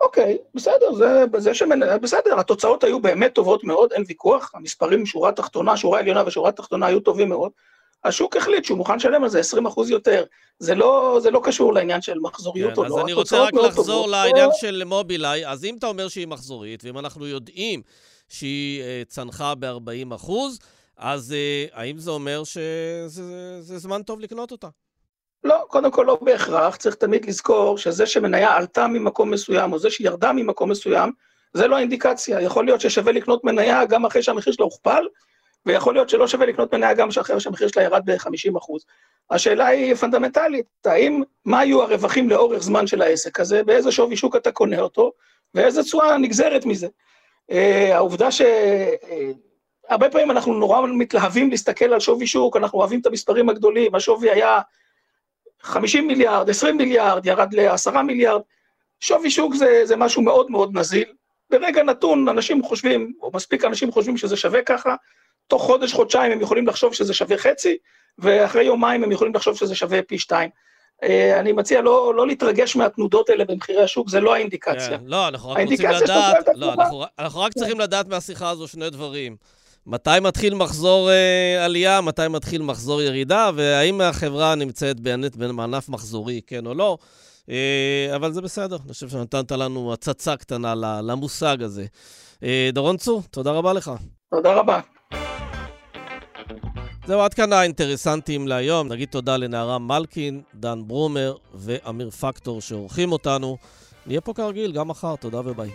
אוקיי, 0.00 0.38
בסדר, 0.54 0.92
זה, 0.92 1.24
זה 1.36 1.54
שמנ... 1.54 1.98
בסדר, 1.98 2.38
התוצאות 2.38 2.84
היו 2.84 3.00
באמת 3.00 3.34
טובות 3.34 3.64
מאוד, 3.64 3.92
אין 3.92 4.04
ויכוח, 4.08 4.50
המספרים, 4.54 5.06
שורה 5.06 5.32
תחתונה, 5.32 5.76
שורה 5.76 5.98
עליונה 5.98 6.22
ושורה 6.26 6.52
תחתונה 6.52 6.86
היו 6.86 7.00
טובים 7.00 7.28
מאוד. 7.28 7.50
השוק 8.04 8.36
החליט 8.36 8.64
שהוא 8.64 8.78
מוכן 8.78 8.96
לשלם 8.96 9.22
על 9.22 9.28
זה 9.28 9.40
20 9.40 9.66
אחוז 9.66 9.90
יותר. 9.90 10.24
זה 10.58 10.74
לא, 10.74 11.18
זה 11.22 11.30
לא 11.30 11.40
קשור 11.44 11.74
לעניין 11.74 12.02
של 12.02 12.18
מחזוריות 12.18 12.72
כן, 12.72 12.78
או 12.78 12.84
לא. 12.84 12.96
אז 12.96 13.04
אני 13.04 13.12
רוצה 13.12 13.42
רק 13.42 13.54
לחזור 13.54 13.84
טובות. 13.84 14.10
לעניין 14.10 14.50
של 14.60 14.82
מובילאיי. 14.86 15.46
אז 15.46 15.64
אם 15.64 15.76
אתה 15.78 15.86
אומר 15.86 16.08
שהיא 16.08 16.26
מחזורית, 16.26 16.84
ואם 16.84 16.98
אנחנו 16.98 17.26
יודעים 17.26 17.82
שהיא 18.28 18.82
uh, 18.82 19.08
צנחה 19.08 19.54
ב-40 19.54 20.14
אחוז, 20.14 20.58
אז 20.96 21.34
uh, 21.34 21.74
האם 21.74 21.98
זה 21.98 22.10
אומר 22.10 22.44
שזה 22.44 23.08
זה, 23.08 23.62
זה 23.62 23.78
זמן 23.78 24.02
טוב 24.02 24.20
לקנות 24.20 24.52
אותה? 24.52 24.68
לא, 25.44 25.64
קודם 25.68 25.90
כל 25.90 26.04
לא 26.06 26.18
בהכרח, 26.22 26.76
צריך 26.76 26.94
תמיד 26.94 27.26
לזכור 27.26 27.78
שזה 27.78 28.06
שמניה 28.06 28.56
עלתה 28.56 28.86
ממקום 28.86 29.30
מסוים, 29.30 29.72
או 29.72 29.78
זה 29.78 29.90
שירדה 29.90 30.32
ממקום 30.32 30.70
מסוים, 30.70 31.12
זה 31.52 31.66
לא 31.66 31.76
האינדיקציה. 31.76 32.40
יכול 32.40 32.64
להיות 32.64 32.80
ששווה 32.80 33.12
לקנות 33.12 33.44
מניה 33.44 33.84
גם 33.84 34.06
אחרי 34.06 34.22
שהמחיר 34.22 34.52
שלה 34.52 34.64
הוכפל, 34.64 35.04
ויכול 35.66 35.94
להיות 35.94 36.08
שלא 36.08 36.28
שווה 36.28 36.46
לקנות 36.46 36.74
מניה 36.74 36.94
גם 36.94 37.08
אחרי 37.20 37.40
שהמחיר 37.40 37.68
שלה 37.68 37.82
ירד 37.82 38.02
ב-50 38.04 38.58
אחוז. 38.58 38.84
השאלה 39.30 39.66
היא 39.66 39.94
פונדמנטלית, 39.94 40.66
האם, 40.84 41.22
מה 41.44 41.58
היו 41.60 41.82
הרווחים 41.82 42.30
לאורך 42.30 42.62
זמן 42.62 42.86
של 42.86 43.02
העסק 43.02 43.40
הזה, 43.40 43.62
באיזה 43.62 43.92
שווי 43.92 44.16
שוק 44.16 44.36
אתה 44.36 44.52
קונה 44.52 44.80
אותו, 44.80 45.12
ואיזה 45.54 45.82
תשואה 45.82 46.18
נגזרת 46.18 46.66
מזה. 46.66 46.88
Uh, 47.50 47.54
העובדה 47.92 48.30
ש... 48.30 48.40
Uh, 48.40 49.04
הרבה 49.88 50.10
פעמים 50.10 50.30
אנחנו 50.30 50.54
נורא 50.54 50.86
מתלהבים 50.86 51.50
להסתכל 51.50 51.92
על 51.92 52.00
שווי 52.00 52.26
שוק, 52.26 52.56
אנחנו 52.56 52.78
אוהבים 52.78 53.00
את 53.00 53.06
המספרים 53.06 53.48
הגדולים, 53.48 53.94
השווי 53.94 54.30
היה 54.30 54.60
50 55.62 56.06
מיליארד, 56.06 56.50
20 56.50 56.76
מיליארד, 56.76 57.26
ירד 57.26 57.54
ל-10 57.54 58.02
מיליארד, 58.02 58.40
שווי 59.00 59.30
שוק 59.30 59.54
זה, 59.54 59.80
זה 59.84 59.96
משהו 59.96 60.22
מאוד 60.22 60.50
מאוד 60.50 60.78
נזיל. 60.78 61.12
ברגע 61.50 61.82
נתון 61.82 62.28
אנשים 62.28 62.62
חושבים, 62.62 63.12
או 63.22 63.30
מספיק 63.34 63.64
אנשים 63.64 63.92
חושבים 63.92 64.16
שזה 64.16 64.36
שווה 64.36 64.62
ככה, 64.62 64.94
תוך 65.48 65.62
חודש, 65.62 65.92
חודשיים 65.92 66.32
הם 66.32 66.40
יכולים 66.40 66.66
לחשוב 66.66 66.94
שזה 66.94 67.14
שווה 67.14 67.38
חצי, 67.38 67.76
ואחרי 68.18 68.64
יומיים 68.64 69.04
הם 69.04 69.12
יכולים 69.12 69.34
לחשוב 69.34 69.56
שזה 69.56 69.74
שווה 69.74 70.02
פי 70.02 70.18
שתיים. 70.18 70.50
אה, 71.02 71.40
אני 71.40 71.52
מציע 71.52 71.80
לא, 71.80 72.14
לא 72.14 72.26
להתרגש 72.26 72.76
מהתנודות 72.76 73.30
האלה 73.30 73.44
במחירי 73.44 73.82
השוק, 73.82 74.10
זה 74.10 74.20
לא 74.20 74.34
האינדיקציה. 74.34 74.98
כן, 74.98 75.04
לא, 75.06 75.28
אנחנו 75.28 75.50
רק 75.50 75.58
רוצים 75.58 75.90
לדעת, 75.90 76.48
לא, 76.54 76.72
אנחנו, 76.72 77.04
אנחנו 77.18 77.40
רק 77.40 77.52
צריכים 77.52 77.80
לדעת 77.80 78.08
מהשיחה 78.08 78.50
הזו 78.50 78.68
שני 78.68 78.90
דברים. 78.90 79.36
מתי 79.86 80.10
מתחיל 80.20 80.54
מחזור 80.54 81.10
אה, 81.10 81.64
עלייה, 81.64 82.00
מתי 82.00 82.28
מתחיל 82.28 82.62
מחזור 82.62 83.02
ירידה, 83.02 83.50
והאם 83.54 84.00
החברה 84.00 84.54
נמצאת 84.54 85.00
באמת 85.00 85.36
בענף 85.36 85.88
מחזורי, 85.88 86.40
כן 86.46 86.66
או 86.66 86.74
לא. 86.74 86.98
אה, 87.50 88.12
אבל 88.16 88.32
זה 88.32 88.40
בסדר, 88.40 88.76
אני 88.84 88.92
חושב 88.92 89.08
שנתנת 89.08 89.52
לנו 89.52 89.92
הצצה 89.92 90.36
קטנה 90.36 90.74
למושג 91.02 91.62
הזה. 91.62 91.86
אה, 92.42 92.70
דורון 92.72 92.96
צור, 92.96 93.22
תודה 93.30 93.50
רבה 93.50 93.72
לך. 93.72 93.92
תודה 94.30 94.52
רבה. 94.52 94.80
זהו, 97.06 97.20
עד 97.20 97.34
כאן 97.34 97.52
האינטרסנטים 97.52 98.48
להיום. 98.48 98.88
נגיד 98.88 99.08
תודה 99.08 99.36
לנערה 99.36 99.78
מלקין, 99.78 100.42
דן 100.54 100.82
ברומר 100.86 101.34
ואמיר 101.54 102.10
פקטור 102.10 102.60
שעורכים 102.60 103.12
אותנו. 103.12 103.56
נהיה 104.06 104.20
פה 104.20 104.34
כרגיל 104.34 104.72
גם 104.72 104.88
מחר, 104.88 105.16
תודה 105.16 105.40
וביי. 105.44 105.70